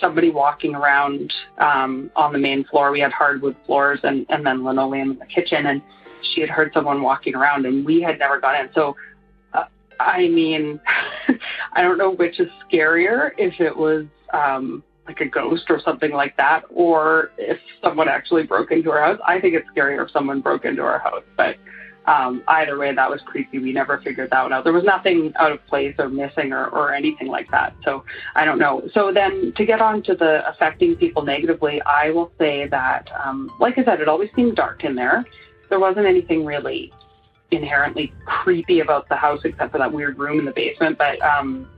somebody 0.00 0.30
walking 0.30 0.74
around 0.74 1.32
um, 1.58 2.10
on 2.16 2.32
the 2.32 2.38
main 2.38 2.64
floor. 2.64 2.90
We 2.90 3.00
had 3.00 3.12
hardwood 3.12 3.56
floors 3.66 4.00
and, 4.02 4.26
and 4.28 4.44
then 4.44 4.64
linoleum 4.64 5.12
in 5.12 5.18
the 5.18 5.26
kitchen. 5.26 5.66
And 5.66 5.82
she 6.34 6.40
had 6.40 6.50
heard 6.50 6.72
someone 6.72 7.02
walking 7.02 7.34
around 7.34 7.66
and 7.66 7.84
we 7.84 8.00
had 8.00 8.18
never 8.18 8.40
gone 8.40 8.56
in. 8.56 8.70
So, 8.74 8.96
uh, 9.52 9.64
I 10.00 10.28
mean, 10.28 10.80
I 11.72 11.82
don't 11.82 11.98
know 11.98 12.10
which 12.10 12.40
is 12.40 12.48
scarier 12.70 13.30
if 13.38 13.60
it 13.60 13.76
was 13.76 14.06
um, 14.32 14.82
like 15.06 15.20
a 15.20 15.26
ghost 15.26 15.64
or 15.68 15.80
something 15.80 16.12
like 16.12 16.36
that, 16.36 16.62
or 16.70 17.30
if 17.38 17.58
someone 17.82 18.08
actually 18.08 18.44
broke 18.44 18.70
into 18.70 18.90
our 18.90 19.02
house. 19.02 19.20
I 19.26 19.40
think 19.40 19.54
it's 19.54 19.68
scarier 19.76 20.04
if 20.04 20.10
someone 20.10 20.40
broke 20.40 20.64
into 20.64 20.82
our 20.82 20.98
house, 20.98 21.24
but. 21.36 21.56
Um, 22.06 22.42
either 22.48 22.76
way, 22.76 22.94
that 22.94 23.08
was 23.08 23.22
creepy. 23.24 23.58
We 23.58 23.72
never 23.72 23.96
figured 23.96 24.28
that 24.28 24.42
one 24.42 24.52
out. 24.52 24.64
There 24.64 24.74
was 24.74 24.84
nothing 24.84 25.32
out 25.40 25.52
of 25.52 25.66
place 25.66 25.94
or 25.98 26.10
missing 26.10 26.52
or, 26.52 26.66
or 26.66 26.92
anything 26.92 27.28
like 27.28 27.50
that. 27.50 27.74
So 27.82 28.04
I 28.34 28.44
don't 28.44 28.58
know. 28.58 28.86
So 28.92 29.10
then 29.10 29.54
to 29.56 29.64
get 29.64 29.80
on 29.80 30.02
to 30.02 30.14
the 30.14 30.46
affecting 30.46 30.96
people 30.96 31.22
negatively, 31.22 31.80
I 31.80 32.10
will 32.10 32.30
say 32.38 32.68
that, 32.68 33.08
um, 33.24 33.50
like 33.58 33.78
I 33.78 33.84
said, 33.84 34.02
it 34.02 34.08
always 34.08 34.28
seemed 34.36 34.56
dark 34.56 34.84
in 34.84 34.94
there 34.94 35.24
there 35.74 35.80
wasn't 35.80 36.06
anything 36.06 36.44
really 36.44 36.92
inherently 37.50 38.12
creepy 38.26 38.78
about 38.78 39.08
the 39.08 39.16
house 39.16 39.40
except 39.42 39.72
for 39.72 39.78
that 39.78 39.92
weird 39.92 40.16
room 40.16 40.38
in 40.38 40.44
the 40.44 40.52
basement. 40.52 40.96
But 40.96 41.20
um, 41.20 41.68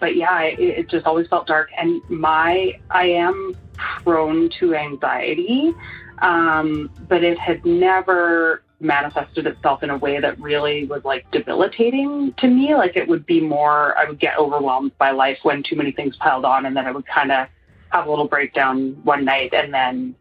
but 0.00 0.16
yeah, 0.16 0.40
it, 0.40 0.58
it 0.58 0.88
just 0.88 1.04
always 1.04 1.28
felt 1.28 1.46
dark. 1.46 1.68
And 1.76 2.00
my, 2.08 2.80
I 2.90 3.08
am 3.08 3.54
prone 3.74 4.48
to 4.58 4.74
anxiety, 4.74 5.74
um, 6.22 6.90
but 7.10 7.22
it 7.22 7.38
had 7.38 7.62
never 7.66 8.62
manifested 8.80 9.46
itself 9.46 9.82
in 9.82 9.90
a 9.90 9.98
way 9.98 10.18
that 10.18 10.40
really 10.40 10.86
was 10.86 11.04
like 11.04 11.30
debilitating 11.30 12.32
to 12.38 12.48
me. 12.48 12.74
Like 12.74 12.96
it 12.96 13.06
would 13.06 13.26
be 13.26 13.42
more, 13.42 13.98
I 13.98 14.06
would 14.06 14.18
get 14.18 14.38
overwhelmed 14.38 14.96
by 14.96 15.10
life 15.10 15.40
when 15.42 15.62
too 15.62 15.76
many 15.76 15.92
things 15.92 16.16
piled 16.16 16.46
on, 16.46 16.64
and 16.64 16.74
then 16.74 16.86
I 16.86 16.90
would 16.90 17.06
kind 17.06 17.30
of 17.30 17.48
have 17.90 18.06
a 18.06 18.08
little 18.08 18.28
breakdown 18.28 18.98
one 19.04 19.26
night, 19.26 19.52
and 19.52 19.74
then 19.74 20.14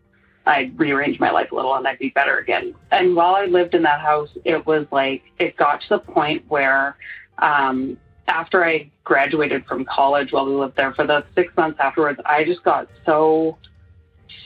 I'd 0.46 0.78
rearrange 0.80 1.20
my 1.20 1.32
life 1.32 1.52
a 1.52 1.56
little, 1.56 1.74
and 1.76 1.88
I'd 1.88 2.00
be 2.00 2.10
better 2.10 2.38
again. 2.38 2.76
And 2.92 3.16
while 3.16 3.36
I 3.36 3.46
lived 3.46 3.74
in 3.74 3.84
that 3.84 4.02
house, 4.02 4.30
it 4.44 4.66
was 4.66 4.86
like 4.92 5.24
it 5.40 5.58
got 5.58 5.82
to 5.82 5.90
the 5.90 6.00
point 6.00 6.44
where. 6.48 6.98
Um, 7.40 7.98
after 8.28 8.66
I 8.66 8.90
graduated 9.04 9.66
from 9.66 9.86
college, 9.86 10.32
while 10.32 10.46
we 10.46 10.54
lived 10.54 10.76
there 10.76 10.94
for 10.94 11.06
the 11.06 11.24
six 11.36 11.56
months 11.56 11.80
afterwards, 11.80 12.20
I 12.26 12.44
just 12.44 12.64
got 12.64 12.88
so, 13.06 13.58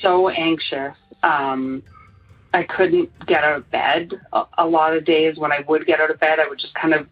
so 0.01 0.29
anxious. 0.29 0.95
Um, 1.23 1.83
I 2.53 2.63
couldn't 2.63 3.09
get 3.25 3.43
out 3.43 3.57
of 3.57 3.71
bed 3.71 4.19
a, 4.33 4.43
a 4.57 4.67
lot 4.67 4.95
of 4.95 5.05
days. 5.05 5.37
When 5.37 5.51
I 5.51 5.63
would 5.67 5.85
get 5.85 6.01
out 6.01 6.11
of 6.11 6.19
bed, 6.19 6.39
I 6.39 6.47
would 6.47 6.59
just 6.59 6.73
kind 6.73 6.93
of 6.93 7.07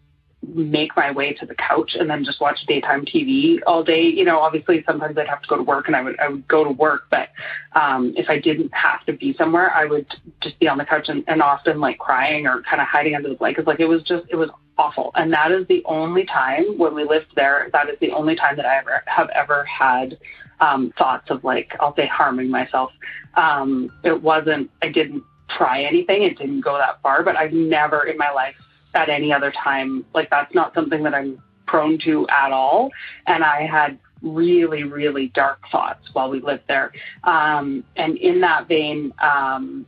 make 0.48 0.96
my 0.96 1.12
way 1.12 1.34
to 1.34 1.46
the 1.46 1.56
couch 1.56 1.96
and 2.00 2.10
then 2.10 2.24
just 2.24 2.40
watch 2.40 2.60
daytime 2.68 3.06
TV 3.06 3.60
all 3.68 3.84
day. 3.84 4.04
You 4.04 4.26
know, 4.26 4.40
obviously 4.40 4.84
sometimes 4.86 5.18
I'd 5.18 5.28
have 5.28 5.42
to 5.42 5.48
go 5.48 5.58
to 5.58 5.64
work 5.64 5.88
and 5.88 5.96
I 5.96 6.02
would 6.02 6.20
I 6.20 6.30
would 6.30 6.48
go 6.48 6.64
to 6.64 6.72
work, 6.72 7.04
but 7.10 7.30
um, 7.74 8.14
if 8.16 8.30
I 8.30 8.40
didn't 8.40 8.74
have 8.74 9.06
to 9.06 9.14
be 9.14 9.36
somewhere, 9.38 9.74
I 9.74 9.86
would 9.86 10.08
just 10.42 10.60
be 10.60 10.68
on 10.68 10.78
the 10.78 10.86
couch 10.86 11.10
and, 11.10 11.24
and 11.28 11.42
often 11.42 11.80
like 11.80 11.98
crying 11.98 12.48
or 12.48 12.62
kind 12.64 12.82
of 12.82 12.88
hiding 12.88 13.16
under 13.16 13.30
the 13.30 13.36
blankets. 13.36 13.68
Like 13.68 13.80
it 13.80 13.88
was 13.88 14.04
just 14.04 14.26
it 14.30 14.36
was 14.36 14.50
awful. 14.78 15.12
And 15.16 15.32
that 15.34 15.52
is 15.52 15.68
the 15.68 15.84
only 15.86 16.26
time 16.26 16.78
when 16.78 16.94
we 16.96 17.04
lived 17.04 17.34
there. 17.36 17.70
That 17.74 17.90
is 17.90 17.98
the 18.00 18.12
only 18.12 18.36
time 18.36 18.56
that 18.58 18.66
I 18.66 18.78
ever 18.78 19.04
have 19.06 19.30
ever 19.30 19.66
had 19.66 20.18
um, 20.60 20.94
thoughts 20.98 21.30
of 21.30 21.44
like 21.44 21.76
I'll 21.80 21.96
say 21.96 22.08
harming 22.08 22.50
myself. 22.50 22.92
Um, 23.36 23.92
it 24.04 24.22
wasn't. 24.22 24.72
I 24.82 24.90
didn't 24.90 25.24
try 25.50 25.84
anything. 25.84 26.24
It 26.24 26.38
didn't 26.38 26.62
go 26.62 26.78
that 26.78 27.02
far, 27.02 27.24
but 27.24 27.36
I've 27.36 27.54
never 27.54 28.04
in 28.06 28.18
my 28.18 28.32
life 28.32 28.56
at 28.98 29.10
any 29.10 29.32
other 29.32 29.52
time 29.52 30.04
like 30.14 30.30
that's 30.30 30.54
not 30.54 30.74
something 30.74 31.04
that 31.04 31.14
I'm 31.14 31.42
prone 31.68 32.00
to 32.00 32.28
at 32.30 32.52
all. 32.52 32.90
And 33.28 33.44
I 33.44 33.68
had 33.68 34.00
really, 34.22 34.84
really 34.84 35.28
dark 35.28 35.60
thoughts 35.72 36.08
while 36.14 36.30
we 36.30 36.40
lived 36.40 36.64
there. 36.68 36.92
Um, 37.24 37.84
and 37.96 38.18
in 38.18 38.42
that 38.42 38.68
vein, 38.68 39.14
um, 39.20 39.86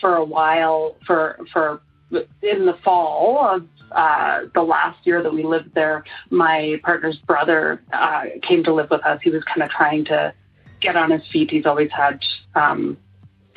for 0.00 0.16
a 0.16 0.24
while, 0.24 0.96
for 1.06 1.38
for 1.52 1.82
in 2.10 2.66
the 2.66 2.78
fall 2.84 3.38
of 3.44 3.66
uh, 3.90 4.42
the 4.54 4.62
last 4.62 5.06
year 5.06 5.22
that 5.22 5.32
we 5.32 5.42
lived 5.42 5.74
there, 5.74 6.04
my 6.30 6.80
partner's 6.82 7.16
brother 7.18 7.82
uh, 7.92 8.24
came 8.42 8.64
to 8.64 8.72
live 8.72 8.88
with 8.90 9.04
us. 9.04 9.20
He 9.22 9.30
was 9.30 9.42
kind 9.44 9.62
of 9.62 9.70
trying 9.70 10.04
to 10.06 10.32
get 10.80 10.96
on 10.96 11.10
his 11.10 11.22
feet. 11.30 11.50
He's 11.50 11.66
always 11.66 11.90
had 11.90 12.20
um, 12.54 12.96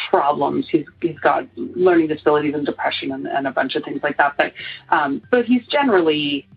problems. 0.09 0.67
He's 0.69 0.85
he's 1.01 1.19
got 1.19 1.47
learning 1.55 2.07
disabilities 2.07 2.53
and 2.53 2.65
depression 2.65 3.11
and, 3.11 3.27
and 3.27 3.47
a 3.47 3.51
bunch 3.51 3.75
of 3.75 3.83
things 3.83 4.01
like 4.03 4.17
that. 4.17 4.35
But 4.37 4.53
um, 4.89 5.21
but 5.31 5.45
he's 5.45 5.65
generally 5.67 6.47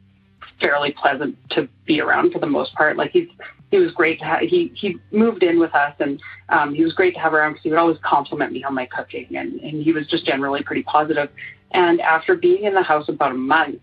fairly 0.60 0.92
pleasant 0.92 1.36
to 1.50 1.68
be 1.86 2.00
around 2.00 2.32
for 2.32 2.38
the 2.38 2.46
most 2.46 2.74
part. 2.74 2.96
Like 2.96 3.12
he's 3.12 3.28
he 3.70 3.78
was 3.78 3.92
great 3.92 4.18
to 4.20 4.24
have. 4.24 4.40
He 4.40 4.72
he 4.74 4.96
moved 5.10 5.42
in 5.42 5.58
with 5.58 5.74
us, 5.74 5.94
and 5.98 6.20
um, 6.48 6.74
he 6.74 6.84
was 6.84 6.94
great 6.94 7.14
to 7.14 7.20
have 7.20 7.34
around 7.34 7.52
because 7.52 7.62
he 7.64 7.70
would 7.70 7.78
always 7.78 7.98
compliment 8.02 8.52
me 8.52 8.64
on 8.64 8.74
my 8.74 8.86
cooking, 8.86 9.28
and 9.36 9.60
and 9.60 9.82
he 9.82 9.92
was 9.92 10.06
just 10.06 10.24
generally 10.24 10.62
pretty 10.62 10.82
positive. 10.82 11.28
And 11.72 12.00
after 12.00 12.34
being 12.34 12.64
in 12.64 12.74
the 12.74 12.82
house 12.82 13.08
about 13.08 13.32
a 13.32 13.36
month, 13.36 13.82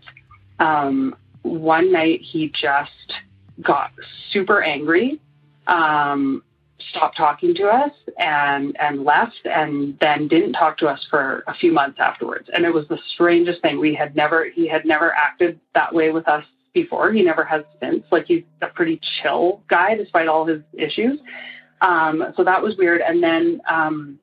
um, 0.58 1.14
one 1.42 1.92
night 1.92 2.20
he 2.20 2.48
just 2.48 2.90
got 3.62 3.92
super 4.32 4.60
angry, 4.60 5.20
um, 5.68 6.42
stopped 6.90 7.16
talking 7.16 7.54
to 7.54 7.64
us, 7.68 7.92
and 8.18 8.76
and 8.80 9.04
left, 9.04 9.40
and 9.44 9.98
then 10.00 10.28
didn't 10.28 10.52
talk 10.52 10.78
to 10.78 10.86
us 10.86 11.04
for 11.10 11.44
a 11.46 11.54
few 11.54 11.72
months 11.72 11.98
afterwards. 12.00 12.48
And 12.52 12.64
it 12.64 12.72
was 12.72 12.86
the 12.88 12.98
strangest 13.14 13.62
thing. 13.62 13.78
We 13.78 13.94
had 13.94 14.14
never 14.16 14.48
he 14.48 14.68
had 14.68 14.84
never 14.84 15.12
acted 15.12 15.58
that 15.74 15.94
way 15.94 16.10
with 16.10 16.28
us 16.28 16.44
before. 16.74 17.12
He 17.12 17.22
never 17.22 17.44
has 17.44 17.64
since. 17.80 18.04
Like 18.12 18.26
he's 18.26 18.44
a 18.62 18.68
pretty 18.68 19.00
chill 19.22 19.62
guy 19.68 19.96
despite 19.96 20.28
all 20.28 20.44
his 20.46 20.62
issues. 20.72 21.18
Um, 21.80 22.32
so 22.36 22.44
that 22.44 22.62
was 22.62 22.76
weird. 22.76 23.00
And 23.00 23.22
then 23.22 23.60
um, 23.68 24.18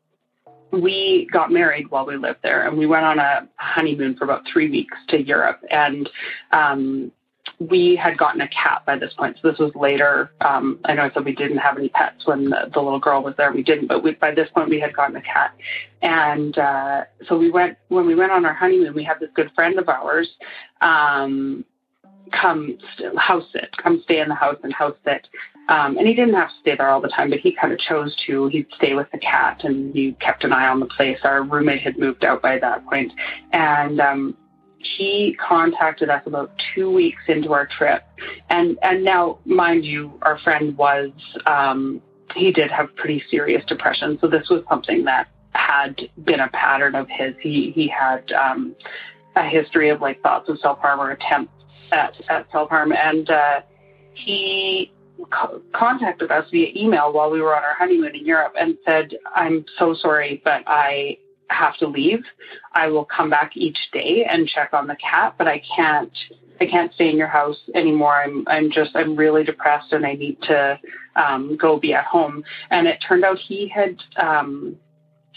we 0.72 1.28
got 1.32 1.52
married 1.52 1.90
while 1.92 2.06
we 2.06 2.18
lived 2.18 2.40
there, 2.44 2.68
and 2.68 2.78
we 2.78 2.88
went 2.88 3.06
on 3.06 3.20
a 3.20 3.48
honeymoon 3.58 4.16
for 4.16 4.24
about 4.24 4.44
three 4.52 4.70
weeks 4.70 4.98
to 5.10 5.22
Europe. 5.22 5.62
And 5.70 6.10
um, 6.52 7.12
we 7.60 7.96
had 7.96 8.18
gotten 8.18 8.42
a 8.42 8.48
cat 8.50 8.84
by 8.86 8.98
this 8.98 9.14
point. 9.14 9.38
So 9.42 9.50
this 9.50 9.60
was 9.60 9.72
later. 9.76 10.32
Um, 10.42 10.80
I 10.86 10.94
know 10.94 11.04
I 11.04 11.12
said 11.14 11.26
we 11.26 11.36
didn't 11.36 11.58
have 11.58 11.78
any 11.78 11.90
pets 11.90 12.26
when 12.26 12.50
the, 12.50 12.70
the 12.74 12.82
little 12.82 13.00
girl 13.00 13.24
was 13.24 13.36
there. 13.38 13.52
We 13.52 13.64
didn't, 13.64 13.88
but 13.88 14.04
we, 14.04 14.12
by 14.12 14.34
this 14.34 14.50
point 14.54 14.70
we 14.70 14.80
had 14.80 14.96
gotten 14.96 15.16
a 15.16 15.22
cat. 15.22 15.56
And 16.02 16.58
uh, 16.58 17.04
so 17.28 17.38
we 17.38 17.52
went 17.52 17.78
when 17.90 18.06
we 18.06 18.16
went 18.16 18.32
on 18.32 18.46
our 18.46 18.54
honeymoon. 18.54 18.94
We 18.94 19.04
had 19.04 19.20
this 19.20 19.30
good 19.36 19.52
friend 19.56 19.80
of 19.80 19.88
ours 19.90 20.30
um, 20.82 21.64
come 22.32 22.78
house 23.18 23.46
sit, 23.52 23.76
come 23.82 24.02
stay 24.04 24.20
in 24.20 24.30
the 24.30 24.36
house 24.36 24.58
and 24.64 24.74
house 24.74 24.98
sit. 25.06 25.28
Um, 25.70 25.98
and 25.98 26.06
he 26.06 26.14
didn't 26.14 26.34
have 26.34 26.50
to 26.50 26.56
stay 26.60 26.76
there 26.76 26.90
all 26.90 27.00
the 27.00 27.08
time, 27.08 27.30
but 27.30 27.40
he 27.40 27.56
kind 27.56 27.72
of 27.72 27.80
chose 27.80 28.14
to. 28.28 28.48
He'd 28.48 28.68
stay 28.76 28.96
with 28.96 29.10
the 29.14 29.18
cat, 29.18 29.62
and 29.64 29.94
he 29.94 30.12
kept 30.20 30.44
an 30.44 30.52
eye 30.52 30.68
on 30.68 30.82
the 30.82 30.86
place. 30.88 31.20
Our 31.24 31.44
roommate 31.44 31.82
had 31.82 31.98
moved 31.98 32.26
out 32.26 32.42
by 32.42 32.60
that 32.60 32.86
point, 32.86 33.14
and 33.54 34.02
um, 34.02 34.38
he 34.98 35.36
contacted 35.46 36.10
us 36.10 36.22
about 36.26 36.52
two 36.74 36.92
weeks 36.92 37.22
into 37.28 37.54
our 37.54 37.66
trip. 37.66 38.04
And 38.50 38.78
and 38.82 39.04
now, 39.04 39.40
mind 39.46 39.86
you, 39.86 40.20
our 40.22 40.40
friend 40.40 40.78
was 40.78 41.12
um, 41.46 42.02
he 42.36 42.52
did 42.52 42.72
have 42.72 42.96
pretty 42.96 43.24
serious 43.30 43.64
depression, 43.66 44.18
so 44.22 44.28
this 44.28 44.50
was 44.50 44.64
something 44.70 45.06
that 45.06 45.28
had 45.52 46.10
been 46.24 46.40
a 46.40 46.50
pattern 46.50 46.96
of 46.96 47.08
his. 47.10 47.36
He 47.42 47.72
he 47.76 47.88
had 47.88 48.32
um, 48.32 48.76
a 49.36 49.48
history 49.48 49.90
of 49.90 50.02
like 50.02 50.22
thoughts 50.22 50.50
of 50.50 50.60
self 50.60 50.80
harm 50.80 51.00
or 51.00 51.12
attempts 51.12 51.54
at, 51.92 52.16
at 52.30 52.48
self 52.52 52.70
harm, 52.70 52.92
and 52.92 53.30
uh, 53.30 53.62
he 54.14 54.92
co- 55.32 55.62
contacted 55.74 56.32
us 56.32 56.50
via 56.52 56.70
email 56.76 57.14
while 57.14 57.30
we 57.30 57.42
were 57.42 57.56
on 57.56 57.64
our 57.64 57.76
honeymoon 57.76 58.16
in 58.16 58.26
Europe 58.26 58.54
and 58.60 58.78
said, 58.86 59.16
"I'm 59.36 59.66
so 59.78 59.94
sorry, 59.94 60.42
but 60.44 60.64
I 60.68 61.18
have 61.54 61.78
to 61.78 61.88
leave. 61.88 62.24
I 62.74 62.88
will 62.88 63.06
come 63.06 63.30
back 63.30 63.56
each 63.56 63.78
day 63.92 64.26
and 64.30 64.48
check 64.48 64.74
on 64.74 64.88
the 64.88 64.96
cat, 64.96 65.36
but 65.38 65.48
I 65.48 65.62
can't." 65.76 66.14
I 66.62 66.68
can't 66.68 66.94
stay 66.94 67.10
in 67.10 67.18
your 67.18 67.28
house 67.28 67.58
anymore. 67.74 68.14
I'm 68.14 68.48
I'm 68.48 68.72
just 68.72 68.96
I'm 68.96 69.16
really 69.16 69.44
depressed 69.44 69.92
and 69.92 70.06
I 70.06 70.14
need 70.14 70.40
to 70.44 70.80
um, 71.16 71.58
go 71.58 71.78
be 71.78 71.94
at 71.94 72.06
home. 72.06 72.44
And 72.70 72.88
it 72.88 73.04
turned 73.06 73.26
out 73.26 73.40
he 73.40 73.68
had 73.68 73.98
um, 74.16 74.78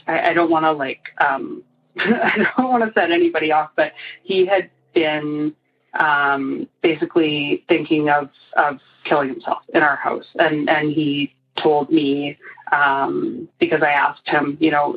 I, 0.07 0.31
I 0.31 0.33
don't 0.35 0.50
want 0.50 0.66
to 0.66 0.72
like 0.72 1.02
um, 1.18 1.64
I 1.98 2.46
don't 2.57 2.70
want 2.70 2.85
to 2.85 2.92
set 2.92 3.11
anybody 3.11 3.50
off, 3.50 3.70
but 3.74 3.92
he 4.22 4.46
had 4.46 4.70
been 4.94 5.55
um, 5.98 6.68
basically 6.83 7.64
thinking 7.68 8.09
of, 8.11 8.29
of 8.57 8.79
killing 9.05 9.29
himself 9.29 9.62
in 9.72 9.83
our 9.83 9.96
house. 9.96 10.26
And, 10.38 10.68
and 10.68 10.92
he 10.92 11.35
told 11.62 11.90
me, 11.90 12.38
um, 12.72 13.48
because 13.59 13.83
I 13.83 13.92
asked 13.92 14.26
him, 14.26 14.59
you 14.61 14.70
know, 14.70 14.96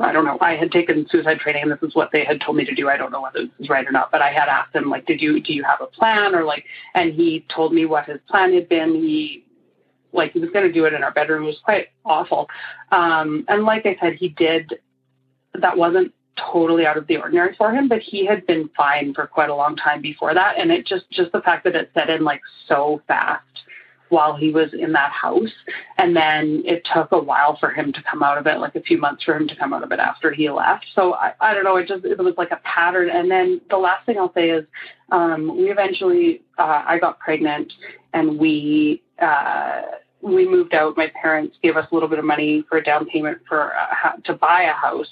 I 0.00 0.12
don't 0.12 0.24
know. 0.24 0.38
I 0.40 0.54
had 0.54 0.70
taken 0.70 1.06
suicide 1.08 1.40
training, 1.40 1.62
and 1.62 1.72
this 1.72 1.82
is 1.82 1.94
what 1.94 2.10
they 2.12 2.24
had 2.24 2.40
told 2.40 2.56
me 2.56 2.64
to 2.64 2.74
do. 2.74 2.88
I 2.88 2.96
don't 2.96 3.10
know 3.10 3.22
whether 3.22 3.42
this 3.42 3.50
is 3.58 3.68
right 3.68 3.86
or 3.86 3.90
not, 3.90 4.10
but 4.12 4.22
I 4.22 4.30
had 4.30 4.48
asked 4.48 4.74
him, 4.74 4.88
like, 4.90 5.06
did 5.06 5.20
you 5.20 5.40
do 5.40 5.52
you 5.52 5.64
have 5.64 5.80
a 5.80 5.86
plan, 5.86 6.34
or 6.34 6.44
like, 6.44 6.64
and 6.94 7.12
he 7.12 7.44
told 7.54 7.72
me 7.72 7.84
what 7.84 8.06
his 8.06 8.20
plan 8.28 8.52
had 8.54 8.68
been. 8.68 8.94
He 8.94 9.44
like 10.12 10.32
he 10.32 10.40
was 10.40 10.50
going 10.50 10.66
to 10.66 10.72
do 10.72 10.84
it 10.84 10.94
in 10.94 11.02
our 11.02 11.12
bedroom. 11.12 11.42
It 11.42 11.46
was 11.46 11.60
quite 11.62 11.88
awful. 12.04 12.48
Um, 12.92 13.44
and 13.48 13.64
like 13.64 13.86
I 13.86 13.96
said, 14.00 14.14
he 14.14 14.28
did. 14.28 14.78
That 15.54 15.76
wasn't 15.76 16.12
totally 16.52 16.86
out 16.86 16.96
of 16.96 17.06
the 17.06 17.16
ordinary 17.16 17.54
for 17.56 17.72
him, 17.72 17.88
but 17.88 18.00
he 18.00 18.24
had 18.24 18.46
been 18.46 18.70
fine 18.76 19.12
for 19.12 19.26
quite 19.26 19.50
a 19.50 19.54
long 19.54 19.76
time 19.76 20.00
before 20.00 20.34
that. 20.34 20.58
And 20.58 20.70
it 20.70 20.86
just, 20.86 21.10
just 21.10 21.32
the 21.32 21.40
fact 21.40 21.64
that 21.64 21.74
it 21.74 21.90
set 21.94 22.10
in 22.10 22.22
like 22.22 22.40
so 22.68 23.02
fast 23.08 23.44
while 24.10 24.36
he 24.36 24.50
was 24.50 24.72
in 24.72 24.92
that 24.92 25.12
house. 25.12 25.52
And 25.96 26.16
then 26.16 26.62
it 26.64 26.86
took 26.92 27.12
a 27.12 27.18
while 27.18 27.56
for 27.58 27.70
him 27.70 27.92
to 27.92 28.02
come 28.10 28.22
out 28.22 28.38
of 28.38 28.46
it, 28.46 28.58
like 28.58 28.74
a 28.74 28.82
few 28.82 28.98
months 28.98 29.24
for 29.24 29.36
him 29.36 29.48
to 29.48 29.56
come 29.56 29.72
out 29.72 29.82
of 29.82 29.92
it 29.92 29.98
after 29.98 30.32
he 30.32 30.50
left. 30.50 30.86
So 30.94 31.14
I, 31.14 31.32
I 31.40 31.54
don't 31.54 31.64
know, 31.64 31.76
it 31.76 31.88
just, 31.88 32.04
it 32.04 32.18
was 32.18 32.34
like 32.36 32.50
a 32.50 32.60
pattern. 32.64 33.10
And 33.10 33.30
then 33.30 33.60
the 33.70 33.78
last 33.78 34.06
thing 34.06 34.18
I'll 34.18 34.32
say 34.34 34.50
is, 34.50 34.64
um, 35.10 35.56
we 35.56 35.70
eventually, 35.70 36.42
uh, 36.58 36.84
I 36.86 36.98
got 36.98 37.18
pregnant 37.18 37.72
and 38.12 38.38
we, 38.38 39.02
uh, 39.20 39.82
we 40.20 40.48
moved 40.48 40.74
out, 40.74 40.96
my 40.96 41.10
parents 41.20 41.56
gave 41.62 41.76
us 41.76 41.86
a 41.90 41.94
little 41.94 42.08
bit 42.08 42.18
of 42.18 42.24
money 42.24 42.64
for 42.68 42.78
a 42.78 42.82
down 42.82 43.06
payment 43.06 43.38
for 43.48 43.72
uh, 43.74 44.12
to 44.24 44.34
buy 44.34 44.62
a 44.62 44.72
house, 44.72 45.08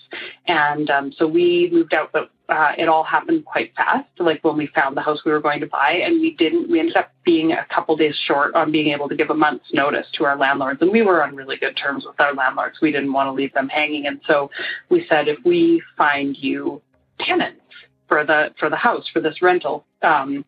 and 0.46 0.90
um, 0.90 1.12
so 1.16 1.26
we 1.26 1.70
moved 1.72 1.94
out. 1.94 2.10
But 2.12 2.30
uh, 2.48 2.72
it 2.76 2.88
all 2.88 3.04
happened 3.04 3.44
quite 3.44 3.74
fast. 3.76 4.08
Like 4.18 4.42
when 4.42 4.56
we 4.56 4.68
found 4.68 4.96
the 4.96 5.02
house 5.02 5.20
we 5.24 5.32
were 5.32 5.40
going 5.40 5.60
to 5.60 5.66
buy, 5.66 6.00
and 6.04 6.20
we 6.20 6.34
didn't. 6.34 6.70
We 6.70 6.80
ended 6.80 6.96
up 6.96 7.12
being 7.24 7.52
a 7.52 7.66
couple 7.72 7.96
days 7.96 8.16
short 8.26 8.54
on 8.54 8.72
being 8.72 8.92
able 8.92 9.08
to 9.08 9.16
give 9.16 9.30
a 9.30 9.34
month's 9.34 9.72
notice 9.72 10.06
to 10.14 10.24
our 10.24 10.36
landlords, 10.36 10.82
and 10.82 10.90
we 10.90 11.02
were 11.02 11.22
on 11.22 11.36
really 11.36 11.56
good 11.56 11.76
terms 11.76 12.04
with 12.04 12.20
our 12.20 12.34
landlords. 12.34 12.78
We 12.82 12.90
didn't 12.90 13.12
want 13.12 13.28
to 13.28 13.32
leave 13.32 13.52
them 13.54 13.68
hanging, 13.68 14.06
and 14.06 14.20
so 14.26 14.50
we 14.90 15.06
said, 15.08 15.28
if 15.28 15.38
we 15.44 15.82
find 15.96 16.36
you 16.36 16.82
tenants 17.20 17.60
for 18.08 18.24
the 18.24 18.54
for 18.58 18.70
the 18.70 18.76
house 18.76 19.08
for 19.12 19.20
this 19.20 19.42
rental. 19.42 19.84
Um, 20.02 20.44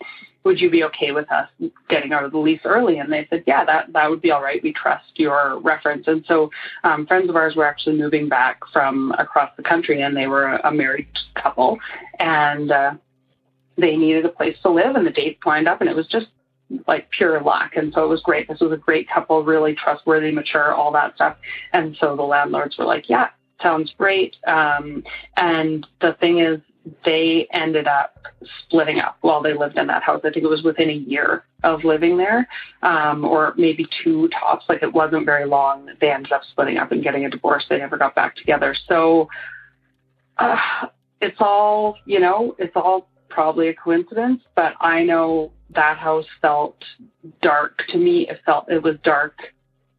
would 0.48 0.58
you 0.58 0.70
be 0.70 0.82
okay 0.82 1.12
with 1.12 1.30
us 1.30 1.46
getting 1.90 2.14
out 2.14 2.24
of 2.24 2.32
the 2.32 2.38
lease 2.38 2.62
early? 2.64 2.98
And 2.98 3.12
they 3.12 3.26
said, 3.28 3.44
yeah, 3.46 3.66
that, 3.66 3.92
that 3.92 4.08
would 4.08 4.22
be 4.22 4.30
all 4.30 4.42
right. 4.42 4.62
We 4.62 4.72
trust 4.72 5.10
your 5.16 5.60
reference. 5.60 6.08
And 6.08 6.24
so 6.26 6.50
um, 6.84 7.06
friends 7.06 7.28
of 7.28 7.36
ours 7.36 7.54
were 7.54 7.66
actually 7.66 7.98
moving 7.98 8.30
back 8.30 8.60
from 8.72 9.12
across 9.18 9.50
the 9.58 9.62
country 9.62 10.00
and 10.00 10.16
they 10.16 10.26
were 10.26 10.46
a, 10.46 10.72
married 10.72 11.06
couple 11.34 11.78
and 12.18 12.72
uh, 12.72 12.94
they 13.76 13.94
needed 13.94 14.24
a 14.24 14.30
place 14.30 14.56
to 14.62 14.70
live 14.70 14.96
and 14.96 15.06
the 15.06 15.10
dates 15.10 15.40
lined 15.44 15.68
up 15.68 15.82
and 15.82 15.90
it 15.90 15.94
was 15.94 16.06
just 16.06 16.28
like 16.86 17.10
pure 17.10 17.42
luck. 17.42 17.72
And 17.76 17.92
so 17.92 18.02
it 18.02 18.08
was 18.08 18.22
great. 18.22 18.48
This 18.48 18.60
was 18.60 18.72
a 18.72 18.78
great 18.78 19.06
couple, 19.06 19.44
really 19.44 19.74
trustworthy, 19.74 20.30
mature, 20.30 20.72
all 20.72 20.92
that 20.92 21.14
stuff. 21.16 21.36
And 21.74 21.94
so 22.00 22.16
the 22.16 22.22
landlords 22.22 22.78
were 22.78 22.86
like, 22.86 23.10
yeah, 23.10 23.28
sounds 23.62 23.92
great. 23.98 24.36
Um, 24.46 25.04
and 25.36 25.86
the 26.00 26.14
thing 26.14 26.38
is, 26.38 26.60
they 27.04 27.46
ended 27.52 27.86
up 27.86 28.16
splitting 28.64 28.98
up 28.98 29.16
while 29.20 29.42
they 29.42 29.54
lived 29.54 29.78
in 29.78 29.86
that 29.88 30.02
house. 30.02 30.20
I 30.24 30.30
think 30.30 30.44
it 30.44 30.48
was 30.48 30.62
within 30.62 30.90
a 30.90 30.94
year 30.94 31.44
of 31.64 31.84
living 31.84 32.16
there, 32.16 32.48
um, 32.82 33.24
or 33.24 33.54
maybe 33.56 33.86
two 34.02 34.28
tops. 34.28 34.64
Like 34.68 34.82
it 34.82 34.92
wasn't 34.92 35.24
very 35.24 35.46
long. 35.46 35.88
They 36.00 36.10
ended 36.10 36.32
up 36.32 36.42
splitting 36.50 36.78
up 36.78 36.92
and 36.92 37.02
getting 37.02 37.24
a 37.24 37.30
divorce. 37.30 37.64
They 37.68 37.78
never 37.78 37.98
got 37.98 38.14
back 38.14 38.36
together. 38.36 38.74
So 38.88 39.28
uh, 40.38 40.56
it's 41.20 41.38
all, 41.40 41.96
you 42.04 42.20
know, 42.20 42.54
it's 42.58 42.76
all 42.76 43.08
probably 43.28 43.68
a 43.68 43.74
coincidence, 43.74 44.40
but 44.54 44.74
I 44.80 45.02
know 45.02 45.52
that 45.74 45.98
house 45.98 46.26
felt 46.40 46.82
dark 47.42 47.82
to 47.88 47.98
me. 47.98 48.28
It 48.28 48.40
felt 48.44 48.70
it 48.70 48.82
was 48.82 48.96
dark 49.04 49.34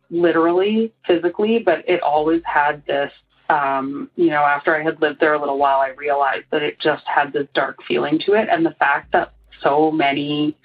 literally, 0.10 0.92
physically, 1.06 1.60
but 1.60 1.88
it 1.88 2.02
always 2.02 2.42
had 2.46 2.86
this 2.86 3.12
um, 3.50 4.10
you 4.16 4.28
know, 4.28 4.44
after 4.44 4.76
I 4.76 4.84
had 4.84 5.02
lived 5.02 5.20
there 5.20 5.34
a 5.34 5.40
little 5.40 5.58
while, 5.58 5.80
I 5.80 5.90
realized 5.90 6.46
that 6.52 6.62
it 6.62 6.80
just 6.80 7.04
had 7.06 7.34
this 7.34 7.48
dark 7.54 7.78
feeling 7.88 8.20
to 8.26 8.34
it. 8.34 8.48
And 8.50 8.66
the 8.66 8.76
fact 8.78 9.12
that 9.14 9.34
so 9.62 9.92
many 9.92 10.56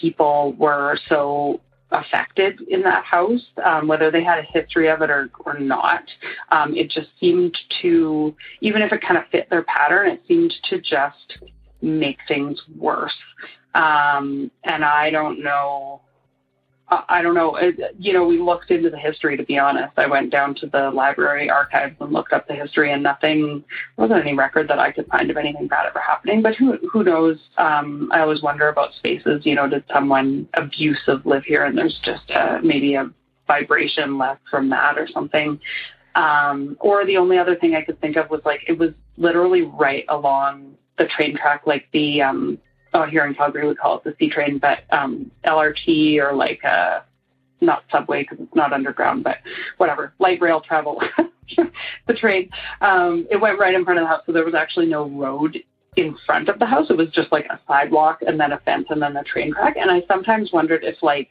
people 0.00 0.54
were 0.58 0.98
so 1.08 1.60
affected 1.92 2.60
in 2.68 2.82
that 2.82 3.04
house, 3.04 3.40
um, 3.64 3.88
whether 3.88 4.10
they 4.10 4.22
had 4.22 4.38
a 4.38 4.42
history 4.42 4.88
of 4.88 5.02
it 5.02 5.10
or, 5.10 5.30
or 5.44 5.58
not, 5.58 6.04
um, 6.50 6.76
it 6.76 6.90
just 6.90 7.08
seemed 7.18 7.56
to, 7.82 8.34
even 8.60 8.82
if 8.82 8.92
it 8.92 9.02
kind 9.02 9.18
of 9.18 9.24
fit 9.30 9.48
their 9.50 9.62
pattern, 9.62 10.10
it 10.10 10.22
seemed 10.26 10.52
to 10.68 10.80
just 10.80 11.38
make 11.80 12.18
things 12.28 12.60
worse. 12.76 13.14
Um, 13.74 14.50
and 14.64 14.84
I 14.84 15.10
don't 15.10 15.42
know 15.42 16.02
I 16.90 17.22
don't 17.22 17.34
know. 17.34 17.56
You 17.98 18.12
know, 18.12 18.24
we 18.24 18.38
looked 18.38 18.70
into 18.70 18.90
the 18.90 18.98
history. 18.98 19.36
To 19.36 19.44
be 19.44 19.58
honest, 19.58 19.92
I 19.96 20.06
went 20.06 20.30
down 20.30 20.56
to 20.56 20.66
the 20.66 20.90
library 20.90 21.48
archives 21.48 21.94
and 22.00 22.12
looked 22.12 22.32
up 22.32 22.48
the 22.48 22.54
history, 22.54 22.92
and 22.92 23.02
nothing 23.02 23.62
wasn't 23.96 24.20
any 24.20 24.34
record 24.34 24.66
that 24.68 24.80
I 24.80 24.90
could 24.90 25.06
find 25.06 25.30
of 25.30 25.36
anything 25.36 25.68
bad 25.68 25.86
ever 25.86 26.00
happening. 26.00 26.42
But 26.42 26.56
who 26.56 26.78
who 26.92 27.04
knows? 27.04 27.38
Um, 27.58 28.10
I 28.12 28.20
always 28.20 28.42
wonder 28.42 28.68
about 28.68 28.92
spaces. 28.94 29.46
You 29.46 29.54
know, 29.54 29.68
did 29.68 29.84
someone 29.92 30.48
abusive 30.54 31.24
live 31.24 31.44
here, 31.44 31.64
and 31.64 31.78
there's 31.78 31.98
just 32.04 32.28
uh, 32.32 32.58
maybe 32.62 32.96
a 32.96 33.08
vibration 33.46 34.18
left 34.18 34.42
from 34.50 34.68
that 34.70 34.98
or 34.98 35.06
something. 35.06 35.60
Um, 36.16 36.76
or 36.80 37.06
the 37.06 37.18
only 37.18 37.38
other 37.38 37.54
thing 37.54 37.76
I 37.76 37.82
could 37.82 38.00
think 38.00 38.16
of 38.16 38.30
was 38.30 38.40
like 38.44 38.62
it 38.66 38.78
was 38.78 38.90
literally 39.16 39.62
right 39.62 40.04
along 40.08 40.74
the 40.98 41.06
train 41.06 41.36
track, 41.36 41.62
like 41.66 41.86
the 41.92 42.22
um, 42.22 42.58
oh, 42.94 43.04
here 43.04 43.24
in 43.26 43.34
Calgary 43.34 43.66
we 43.66 43.74
call 43.74 43.98
it 43.98 44.04
the 44.04 44.14
C 44.18 44.30
train, 44.30 44.58
but 44.58 44.80
um, 44.90 45.30
LRT 45.44 46.18
or 46.18 46.34
like 46.34 46.60
a 46.64 46.68
uh, 46.68 47.02
not 47.60 47.84
subway 47.90 48.22
because 48.22 48.38
it's 48.40 48.54
not 48.54 48.72
underground, 48.72 49.22
but 49.22 49.38
whatever, 49.76 50.14
light 50.18 50.40
rail 50.40 50.60
travel, 50.60 51.02
the 52.06 52.14
train. 52.14 52.48
Um, 52.80 53.26
it 53.30 53.36
went 53.36 53.58
right 53.58 53.74
in 53.74 53.84
front 53.84 53.98
of 53.98 54.04
the 54.04 54.08
house, 54.08 54.22
so 54.26 54.32
there 54.32 54.44
was 54.44 54.54
actually 54.54 54.86
no 54.86 55.08
road 55.08 55.58
in 55.96 56.16
front 56.24 56.48
of 56.48 56.58
the 56.58 56.66
house. 56.66 56.88
It 56.90 56.96
was 56.96 57.10
just 57.10 57.32
like 57.32 57.46
a 57.46 57.60
sidewalk 57.66 58.22
and 58.26 58.38
then 58.38 58.52
a 58.52 58.60
fence 58.60 58.86
and 58.90 59.02
then 59.02 59.16
a 59.16 59.24
train 59.24 59.52
track. 59.52 59.76
And 59.76 59.90
I 59.90 60.02
sometimes 60.08 60.52
wondered 60.52 60.84
if 60.84 61.02
like 61.02 61.30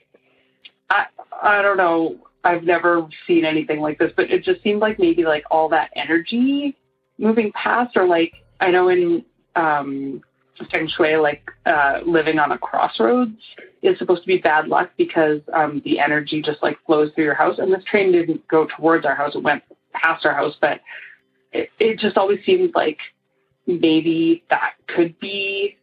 I 0.89 1.05
I 1.41 1.61
don't 1.61 1.77
know. 1.77 2.17
I've 2.43 2.63
never 2.63 3.05
seen 3.27 3.43
anything 3.43 3.81
like 3.81 3.99
this, 3.99 4.13
but 4.15 4.31
it 4.31 4.45
just 4.45 4.63
seemed 4.63 4.79
like 4.79 4.97
maybe 4.97 5.25
like 5.25 5.43
all 5.51 5.67
that 5.69 5.91
energy 5.95 6.77
moving 7.17 7.51
past, 7.51 7.97
or 7.97 8.07
like 8.07 8.33
I 8.61 8.71
know 8.71 8.87
in 8.89 9.25
um, 9.55 10.21
feng 10.65 10.87
shui, 10.87 11.15
like 11.17 11.49
uh, 11.65 11.99
living 12.05 12.39
on 12.39 12.51
a 12.51 12.57
crossroads, 12.57 13.37
is 13.81 13.97
supposed 13.97 14.21
to 14.21 14.27
be 14.27 14.37
bad 14.37 14.67
luck 14.67 14.91
because 14.97 15.41
um, 15.53 15.81
the 15.85 15.99
energy 15.99 16.41
just 16.41 16.61
like 16.61 16.77
flows 16.85 17.11
through 17.13 17.25
your 17.25 17.33
house. 17.33 17.59
And 17.59 17.73
this 17.73 17.83
train 17.83 18.11
didn't 18.11 18.47
go 18.47 18.67
towards 18.77 19.05
our 19.05 19.15
house; 19.15 19.35
it 19.35 19.43
went 19.43 19.63
past 19.93 20.25
our 20.25 20.33
house. 20.33 20.55
But 20.59 20.81
it, 21.51 21.69
it 21.79 21.99
just 21.99 22.17
always 22.17 22.39
seemed 22.45 22.71
like 22.75 22.99
maybe 23.67 24.43
that 24.49 24.73
could 24.87 25.19
be 25.19 25.77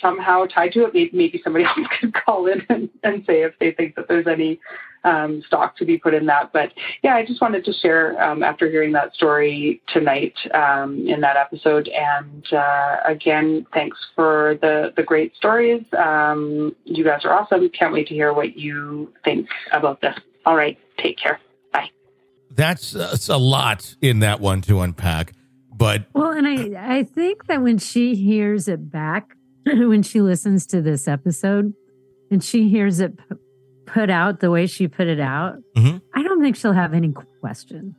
somehow 0.00 0.46
tied 0.46 0.72
to 0.72 0.84
it. 0.84 0.94
Maybe, 0.94 1.10
maybe 1.12 1.40
somebody 1.42 1.64
else 1.76 1.88
could 2.00 2.14
call 2.14 2.46
in 2.46 2.62
and, 2.68 2.88
and 3.02 3.24
say 3.26 3.42
if 3.42 3.58
they 3.58 3.72
think 3.72 3.94
that 3.96 4.08
there's 4.08 4.26
any 4.26 4.60
um, 5.04 5.42
stock 5.46 5.76
to 5.76 5.84
be 5.84 5.98
put 5.98 6.14
in 6.14 6.26
that. 6.26 6.52
But 6.52 6.72
yeah, 7.02 7.14
I 7.14 7.24
just 7.24 7.40
wanted 7.40 7.64
to 7.64 7.72
share 7.72 8.20
um, 8.22 8.42
after 8.42 8.70
hearing 8.70 8.92
that 8.92 9.14
story 9.14 9.82
tonight 9.88 10.34
um, 10.54 11.06
in 11.06 11.20
that 11.20 11.36
episode. 11.36 11.88
And 11.88 12.46
uh, 12.52 12.96
again, 13.04 13.66
thanks 13.72 13.98
for 14.14 14.58
the 14.60 14.92
the 14.96 15.02
great 15.02 15.34
stories. 15.36 15.84
Um, 15.96 16.74
you 16.84 17.04
guys 17.04 17.24
are 17.24 17.32
awesome. 17.32 17.68
Can't 17.70 17.92
wait 17.92 18.08
to 18.08 18.14
hear 18.14 18.32
what 18.32 18.56
you 18.56 19.12
think 19.24 19.48
about 19.72 20.00
this. 20.00 20.16
All 20.44 20.56
right, 20.56 20.78
take 20.98 21.18
care. 21.18 21.40
Bye. 21.72 21.90
That's, 22.50 22.90
that's 22.92 23.28
a 23.28 23.36
lot 23.36 23.94
in 24.00 24.20
that 24.20 24.40
one 24.40 24.60
to 24.62 24.80
unpack. 24.80 25.32
But 25.74 26.06
well, 26.12 26.30
and 26.30 26.46
I 26.46 26.98
I 26.98 27.02
think 27.02 27.46
that 27.46 27.62
when 27.62 27.78
she 27.78 28.14
hears 28.14 28.68
it 28.68 28.90
back, 28.90 29.36
when 29.64 30.02
she 30.02 30.20
listens 30.20 30.66
to 30.66 30.80
this 30.80 31.08
episode, 31.08 31.74
and 32.30 32.42
she 32.44 32.68
hears 32.68 33.00
it 33.00 33.18
put 33.86 34.10
out 34.10 34.40
the 34.40 34.50
way 34.50 34.66
she 34.66 34.88
put 34.88 35.06
it 35.06 35.20
out, 35.20 35.56
mm-hmm. 35.76 35.98
I 36.14 36.22
don't 36.22 36.40
think 36.40 36.56
she'll 36.56 36.72
have 36.72 36.94
any 36.94 37.12
question. 37.40 37.94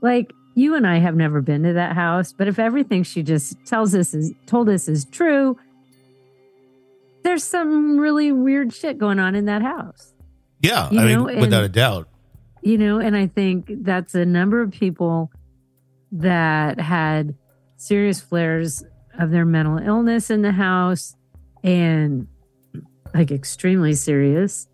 Like 0.00 0.32
you 0.54 0.74
and 0.74 0.86
I 0.86 0.98
have 0.98 1.14
never 1.14 1.40
been 1.40 1.62
to 1.62 1.72
that 1.74 1.94
house, 1.94 2.32
but 2.32 2.48
if 2.48 2.58
everything 2.58 3.02
she 3.02 3.22
just 3.22 3.56
tells 3.64 3.94
us 3.94 4.14
is 4.14 4.32
told 4.46 4.68
us 4.68 4.88
is 4.88 5.04
true, 5.04 5.56
there's 7.22 7.44
some 7.44 7.98
really 7.98 8.32
weird 8.32 8.72
shit 8.72 8.98
going 8.98 9.18
on 9.18 9.34
in 9.34 9.46
that 9.46 9.62
house. 9.62 10.14
Yeah, 10.60 10.90
you 10.90 11.00
I 11.00 11.14
know? 11.14 11.24
mean, 11.24 11.40
without 11.40 11.64
and, 11.64 11.66
a 11.66 11.68
doubt. 11.68 12.08
You 12.62 12.78
know, 12.78 12.98
and 12.98 13.16
I 13.16 13.28
think 13.28 13.70
that's 13.82 14.14
a 14.14 14.24
number 14.24 14.60
of 14.60 14.72
people 14.72 15.30
that 16.12 16.80
had 16.80 17.34
serious 17.76 18.20
flares 18.20 18.82
of 19.18 19.30
their 19.30 19.44
mental 19.44 19.78
illness 19.78 20.30
in 20.30 20.42
the 20.42 20.52
house 20.52 21.14
and 21.62 22.26
like 23.14 23.30
extremely 23.30 23.94
serious 23.94 24.68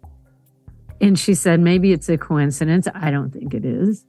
and 1.05 1.19
she 1.19 1.35
said, 1.35 1.61
maybe 1.61 1.93
it's 1.93 2.09
a 2.09 2.17
coincidence. 2.17 2.89
I 2.95 3.11
don't 3.11 3.31
think 3.31 3.53
it 3.53 3.67
is. 3.67 4.07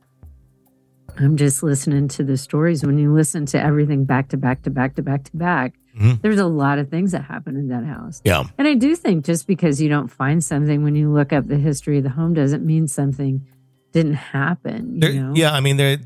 I'm 1.18 1.36
just 1.36 1.62
listening 1.62 2.08
to 2.10 2.24
the 2.24 2.38
stories. 2.38 2.86
When 2.86 2.98
you 2.98 3.14
listen 3.14 3.46
to 3.48 3.62
everything 3.62 4.06
back 4.06 4.30
to 4.30 4.38
back 4.38 4.64
to 4.64 4.70
back 4.70 4.96
to 4.96 5.02
back 5.02 5.26
to 5.26 5.36
back, 5.36 5.74
mm-hmm. 5.94 6.14
there's 6.22 6.40
a 6.40 6.46
lot 6.46 6.80
of 6.80 6.90
things 6.90 7.12
that 7.12 7.24
happen 7.26 7.58
in 7.58 7.68
that 7.68 7.84
house. 7.84 8.22
Yeah. 8.24 8.44
And 8.58 8.66
I 8.66 8.76
do 8.76 8.96
think 8.96 9.26
just 9.26 9.46
because 9.46 9.82
you 9.82 9.90
don't 9.90 10.08
find 10.08 10.42
something 10.42 10.84
when 10.84 10.96
you 10.96 11.12
look 11.12 11.34
up 11.34 11.48
the 11.48 11.58
history 11.58 11.98
of 11.98 12.06
the 12.06 12.12
home 12.12 12.34
doesn't 12.34 12.66
mean 12.66 12.88
something 12.88 13.46
didn't 13.92 14.14
happen. 14.14 15.02
There, 15.02 15.12
yeah. 15.36 15.52
I 15.52 15.60
mean, 15.60 15.76
there, 15.76 15.98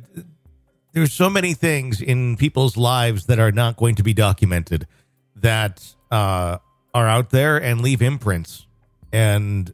there's 0.93 1.13
so 1.13 1.30
many 1.30 1.54
things 1.54 2.02
in 2.02 2.36
people's 2.36 2.78
lives 2.78 3.28
that 3.28 3.38
are 3.38 3.52
not 3.52 3.78
going 3.78 3.93
to 3.95 4.04
be 4.04 4.15
documented 4.15 4.88
that 5.36 5.95
uh, 6.10 6.58
are 6.95 7.08
out 7.08 7.30
there 7.30 7.58
and 7.62 7.82
leave 7.82 8.02
imprints. 8.02 8.65
And 9.12 9.71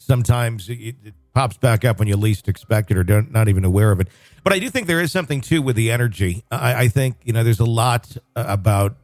sometimes 0.00 0.68
it, 0.68 0.96
it, 1.04 1.14
pops 1.32 1.56
back 1.56 1.84
up 1.84 2.00
when 2.00 2.08
you 2.08 2.16
least 2.16 2.48
expect 2.48 2.90
it 2.90 2.96
or 2.96 3.04
don't 3.04 3.30
not 3.30 3.48
even 3.48 3.64
aware 3.64 3.92
of 3.92 4.00
it. 4.00 4.08
But 4.42 4.52
I 4.52 4.58
do 4.58 4.68
think 4.68 4.88
there 4.88 5.00
is 5.00 5.12
something 5.12 5.40
too 5.40 5.62
with 5.62 5.76
the 5.76 5.92
energy. 5.92 6.44
I, 6.50 6.74
I 6.74 6.88
think 6.88 7.16
you 7.22 7.32
know 7.32 7.44
there's 7.44 7.60
a 7.60 7.64
lot 7.64 8.16
uh, 8.34 8.44
about 8.48 8.96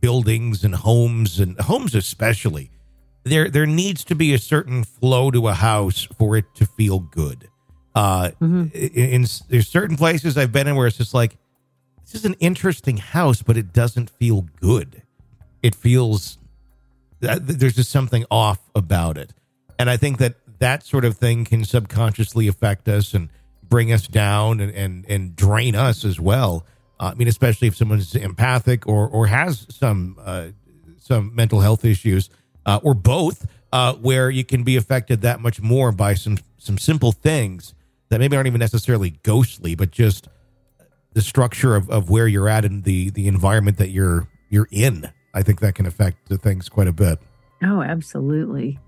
buildings 0.00 0.64
and 0.64 0.74
homes 0.74 1.38
and 1.38 1.60
homes 1.60 1.94
especially. 1.94 2.70
There 3.24 3.50
there 3.50 3.66
needs 3.66 4.04
to 4.04 4.14
be 4.14 4.32
a 4.32 4.38
certain 4.38 4.84
flow 4.84 5.30
to 5.30 5.48
a 5.48 5.54
house 5.54 6.08
for 6.16 6.36
it 6.36 6.46
to 6.54 6.64
feel 6.64 7.00
good. 7.00 7.48
Uh, 7.94 8.30
mm-hmm. 8.40 8.68
in, 8.72 9.22
in 9.22 9.26
there's 9.48 9.68
certain 9.68 9.96
places 9.96 10.38
I've 10.38 10.52
been 10.52 10.66
in 10.66 10.76
where 10.76 10.86
it's 10.86 10.96
just 10.96 11.12
like 11.12 11.36
this 12.04 12.14
is 12.14 12.24
an 12.24 12.36
interesting 12.40 12.96
house, 12.96 13.42
but 13.42 13.56
it 13.58 13.72
doesn't 13.72 14.08
feel 14.08 14.46
good. 14.60 15.02
It 15.62 15.74
feels 15.74 16.38
there's 17.20 17.76
just 17.76 17.90
something 17.90 18.24
off 18.30 18.58
about 18.74 19.18
it. 19.18 19.34
And 19.80 19.88
I 19.88 19.96
think 19.96 20.18
that 20.18 20.34
that 20.58 20.82
sort 20.82 21.06
of 21.06 21.16
thing 21.16 21.46
can 21.46 21.64
subconsciously 21.64 22.48
affect 22.48 22.86
us 22.86 23.14
and 23.14 23.30
bring 23.66 23.90
us 23.90 24.06
down 24.06 24.60
and, 24.60 24.70
and, 24.74 25.06
and 25.08 25.34
drain 25.34 25.74
us 25.74 26.04
as 26.04 26.20
well. 26.20 26.66
Uh, 27.00 27.12
I 27.12 27.14
mean, 27.14 27.28
especially 27.28 27.68
if 27.68 27.76
someone's 27.78 28.14
empathic 28.14 28.86
or, 28.86 29.08
or 29.08 29.28
has 29.28 29.66
some, 29.70 30.18
uh, 30.22 30.48
some 30.98 31.34
mental 31.34 31.60
health 31.60 31.86
issues 31.86 32.28
uh, 32.66 32.78
or 32.82 32.92
both, 32.92 33.46
uh, 33.72 33.94
where 33.94 34.28
you 34.28 34.44
can 34.44 34.64
be 34.64 34.76
affected 34.76 35.22
that 35.22 35.40
much 35.40 35.62
more 35.62 35.92
by 35.92 36.12
some, 36.12 36.36
some 36.58 36.76
simple 36.76 37.12
things 37.12 37.72
that 38.10 38.20
maybe 38.20 38.36
aren't 38.36 38.48
even 38.48 38.58
necessarily 38.58 39.18
ghostly, 39.22 39.74
but 39.74 39.90
just 39.90 40.28
the 41.14 41.22
structure 41.22 41.74
of, 41.74 41.88
of 41.88 42.10
where 42.10 42.28
you're 42.28 42.50
at 42.50 42.66
and 42.66 42.84
the, 42.84 43.08
the 43.08 43.28
environment 43.28 43.78
that 43.78 43.88
you're, 43.88 44.28
you're 44.50 44.68
in. 44.70 45.10
I 45.32 45.42
think 45.42 45.60
that 45.60 45.74
can 45.74 45.86
affect 45.86 46.28
the 46.28 46.36
things 46.36 46.68
quite 46.68 46.86
a 46.86 46.92
bit. 46.92 47.18
Oh, 47.62 47.80
absolutely. 47.80 48.78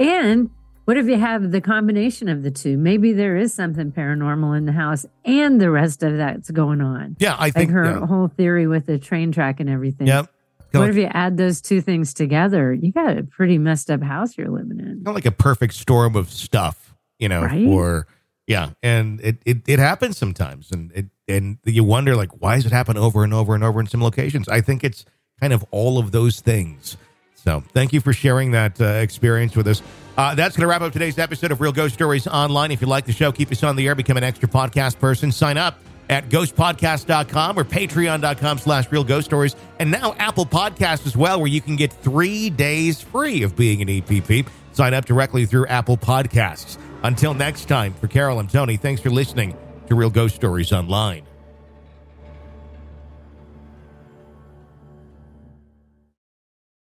And 0.00 0.50
what 0.86 0.96
if 0.96 1.06
you 1.06 1.16
have 1.18 1.52
the 1.52 1.60
combination 1.60 2.28
of 2.28 2.42
the 2.42 2.50
two? 2.50 2.76
Maybe 2.76 3.12
there 3.12 3.36
is 3.36 3.54
something 3.54 3.92
paranormal 3.92 4.56
in 4.58 4.64
the 4.64 4.72
house 4.72 5.06
and 5.24 5.60
the 5.60 5.70
rest 5.70 6.02
of 6.02 6.16
that's 6.16 6.50
going 6.50 6.80
on. 6.80 7.16
Yeah, 7.20 7.34
I 7.34 7.44
Like 7.44 7.54
think. 7.54 7.70
her 7.70 7.84
yeah. 7.84 8.06
whole 8.06 8.28
theory 8.28 8.66
with 8.66 8.86
the 8.86 8.98
train 8.98 9.30
track 9.30 9.60
and 9.60 9.70
everything. 9.70 10.08
Yep. 10.08 10.28
What 10.72 10.80
Kind 10.80 10.90
if 10.90 10.96
you 10.96 11.04
add 11.12 11.36
those 11.36 11.60
two 11.60 11.80
things 11.80 12.14
together? 12.14 12.72
You 12.72 12.92
got 12.92 13.16
a 13.18 13.24
pretty 13.24 13.58
messed 13.58 13.90
up 13.90 14.02
house 14.02 14.38
you're 14.38 14.48
living 14.50 14.78
in. 14.80 15.02
of 15.06 15.14
like 15.14 15.26
a 15.26 15.32
perfect 15.32 15.74
storm 15.74 16.14
of 16.16 16.30
stuff, 16.30 16.94
you 17.18 17.28
know, 17.28 17.42
Right? 17.42 17.66
or 17.66 18.06
yeah, 18.46 18.70
and 18.82 19.20
it, 19.20 19.38
it 19.44 19.68
it 19.68 19.78
happens 19.80 20.16
sometimes, 20.16 20.70
and 20.72 20.90
it 20.92 21.06
and 21.28 21.58
you 21.64 21.82
wonder 21.84 22.14
like 22.16 22.30
why 22.40 22.54
does 22.56 22.66
it 22.66 22.72
happen 22.72 22.96
over 22.96 23.22
and 23.24 23.34
over 23.34 23.54
and 23.54 23.62
over 23.64 23.80
in 23.80 23.86
some 23.86 24.00
locations? 24.02 24.48
I 24.48 24.60
think 24.60 24.82
it's 24.84 25.04
kind 25.40 25.52
of 25.52 25.64
all 25.72 25.98
of 25.98 26.10
those 26.12 26.40
things. 26.40 26.96
So 27.44 27.62
thank 27.72 27.92
you 27.92 28.00
for 28.00 28.12
sharing 28.12 28.52
that 28.52 28.80
uh, 28.80 28.84
experience 28.84 29.56
with 29.56 29.66
us. 29.68 29.82
Uh, 30.16 30.34
that's 30.34 30.56
going 30.56 30.62
to 30.62 30.68
wrap 30.68 30.82
up 30.82 30.92
today's 30.92 31.18
episode 31.18 31.52
of 31.52 31.60
Real 31.60 31.72
Ghost 31.72 31.94
Stories 31.94 32.26
Online. 32.26 32.70
If 32.70 32.82
you 32.82 32.86
like 32.86 33.06
the 33.06 33.12
show, 33.12 33.32
keep 33.32 33.50
us 33.50 33.62
on 33.62 33.76
the 33.76 33.88
air, 33.88 33.94
become 33.94 34.16
an 34.16 34.24
extra 34.24 34.48
podcast 34.48 34.98
person, 34.98 35.32
sign 35.32 35.56
up 35.56 35.78
at 36.10 36.28
ghostpodcast.com 36.28 37.58
or 37.58 37.64
patreon.com 37.64 38.58
slash 38.58 38.90
real 38.90 39.04
ghost 39.04 39.26
stories 39.26 39.54
and 39.78 39.92
now 39.92 40.12
apple 40.18 40.44
podcast 40.44 41.06
as 41.06 41.16
well 41.16 41.38
where 41.38 41.46
you 41.46 41.60
can 41.60 41.76
get 41.76 41.92
three 41.92 42.50
days 42.50 43.00
free 43.00 43.44
of 43.44 43.56
being 43.56 43.80
an 43.80 43.86
epp 43.86 44.46
sign 44.72 44.92
up 44.92 45.04
directly 45.04 45.46
through 45.46 45.66
apple 45.68 45.96
podcasts 45.96 46.78
until 47.04 47.32
next 47.32 47.66
time 47.66 47.94
for 47.94 48.08
carol 48.08 48.40
and 48.40 48.50
tony 48.50 48.76
thanks 48.76 49.00
for 49.00 49.10
listening 49.10 49.56
to 49.86 49.94
real 49.94 50.10
ghost 50.10 50.34
stories 50.34 50.72
online 50.72 51.22